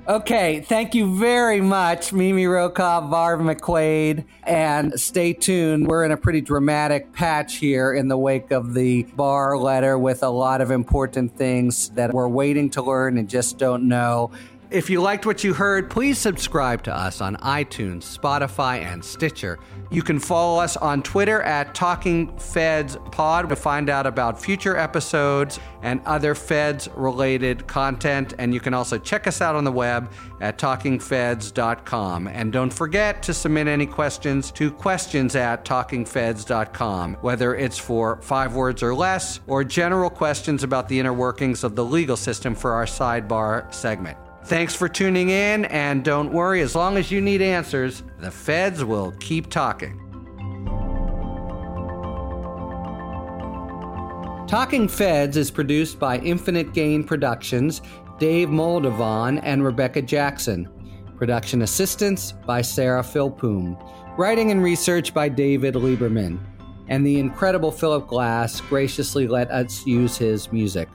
Okay, 0.07 0.61
thank 0.61 0.95
you 0.95 1.17
very 1.17 1.63
much, 1.63 2.13
Mimi 2.13 2.45
Rocah, 2.45 3.11
Barb 3.11 3.41
McQuade, 3.41 4.27
and 4.43 5.01
stay 5.01 5.33
tuned. 5.33 5.87
We're 5.87 6.05
in 6.05 6.11
a 6.11 6.17
pretty 6.19 6.43
dramatic 6.43 7.11
patch 7.15 7.57
here 7.57 7.95
in 7.95 8.09
the 8.09 8.19
wake 8.19 8.51
of 8.51 8.75
the 8.75 9.05
Barr 9.17 9.57
letter 9.57 9.99
with 9.99 10.23
a 10.23 10.29
lot 10.29 10.61
of 10.61 10.71
important 10.71 11.39
things 11.39 11.89
that 11.91 12.13
we're 12.13 12.29
waiting 12.29 12.69
to 12.71 12.83
learn 12.83 13.17
and 13.17 13.31
just 13.31 13.57
don't 13.57 13.89
know. 13.89 14.31
If 14.75 14.91
you 14.91 15.01
liked 15.01 15.25
what 15.25 15.45
you 15.45 15.55
heard, 15.55 15.89
please 15.89 16.19
subscribe 16.19 16.83
to 16.83 16.93
us 16.93 17.21
on 17.21 17.37
iTunes, 17.37 18.19
Spotify, 18.19 18.83
and 18.83 19.05
Stitcher. 19.05 19.61
You 19.89 20.03
can 20.03 20.19
follow 20.19 20.61
us 20.61 20.77
on 20.77 21.01
Twitter 21.01 21.41
at 21.43 21.77
Talking 21.77 22.37
Feds 22.39 22.97
Pod 23.13 23.49
to 23.51 23.55
find 23.55 23.89
out 23.89 24.05
about 24.05 24.43
future 24.43 24.77
episodes 24.77 25.61
and 25.83 26.01
other 26.07 26.35
Feds 26.35 26.89
related 26.97 27.69
content. 27.69 28.35
And 28.39 28.53
you 28.53 28.59
can 28.59 28.75
also 28.75 28.99
check 28.99 29.29
us 29.29 29.41
out 29.41 29.55
on 29.55 29.63
the 29.63 29.71
web 29.71 30.11
at 30.41 30.59
talkingfeds.com. 30.59 32.27
And 32.27 32.53
don't 32.53 32.73
forget 32.73 33.23
to 33.23 33.33
submit 33.33 33.69
any 33.69 33.87
questions 33.87 34.51
to 34.51 34.73
questions 34.73 35.37
at 35.37 35.65
talkingfeds.com, 35.65 37.15
whether 37.21 37.55
it's 37.55 37.79
for 37.79 38.21
five 38.23 38.57
words 38.57 38.83
or 38.83 38.93
less 38.93 39.39
or 39.47 39.63
general 39.63 40.11
questions 40.11 40.65
about 40.65 40.89
the 40.89 40.99
inner 40.99 41.13
workings 41.13 41.63
of 41.63 41.77
the 41.77 41.85
legal 41.85 42.17
system 42.17 42.57
for 42.57 42.73
our 42.73 42.87
sidebar 42.87 43.73
segment. 43.73 44.19
Thanks 44.47 44.75
for 44.75 44.89
tuning 44.89 45.31
in, 45.31 45.65
and 45.67 46.05
don't 46.05 46.31
worry, 46.31 46.61
as 46.61 46.75
long 46.75 46.99
as 46.99 47.11
you 47.11 47.23
need 47.23 47.41
answers, 47.41 48.03
the 48.19 48.31
feds 48.31 48.85
will 48.85 49.13
keep 49.19 49.49
talking. 49.49 50.01
Talking 54.47 54.87
Feds 54.87 55.39
is 55.39 55.51
produced 55.51 55.99
by 55.99 56.19
Infinite 56.19 56.75
Gain 56.75 57.03
Productions, 57.05 57.81
Dave 58.19 58.49
Moldovan, 58.49 59.41
and 59.43 59.65
Rebecca 59.65 60.03
Jackson. 60.03 60.69
Production 61.17 61.63
assistance 61.63 62.33
by 62.33 62.61
Sarah 62.61 63.03
Philpoom. 63.03 63.77
Writing 64.19 64.51
and 64.51 64.63
research 64.63 65.15
by 65.15 65.31
David 65.31 65.75
Lieberman. 65.75 66.39
And 66.89 67.07
the 67.07 67.19
incredible 67.19 67.73
Philip 67.73 68.07
Glass 68.07 68.61
graciously 68.61 69.27
let 69.27 69.51
us 69.51 69.87
use 69.87 70.19
his 70.19 70.53
music. 70.53 70.89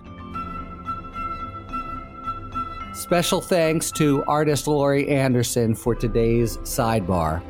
Special 3.00 3.40
thanks 3.40 3.92
to 3.92 4.26
artist 4.26 4.68
Laurie 4.68 5.08
Anderson 5.08 5.74
for 5.74 5.96
today's 5.96 6.58
sidebar. 6.58 7.42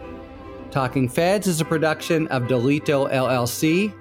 Talking 0.69 1.09
Feds 1.09 1.47
is 1.47 1.59
a 1.59 1.65
production 1.65 2.27
of 2.27 2.43
Delito 2.43 3.11
LLC. 3.11 3.91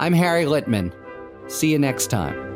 I'm 0.00 0.12
Harry 0.12 0.46
Litman. 0.46 0.92
See 1.46 1.70
you 1.70 1.78
next 1.78 2.08
time. 2.08 2.49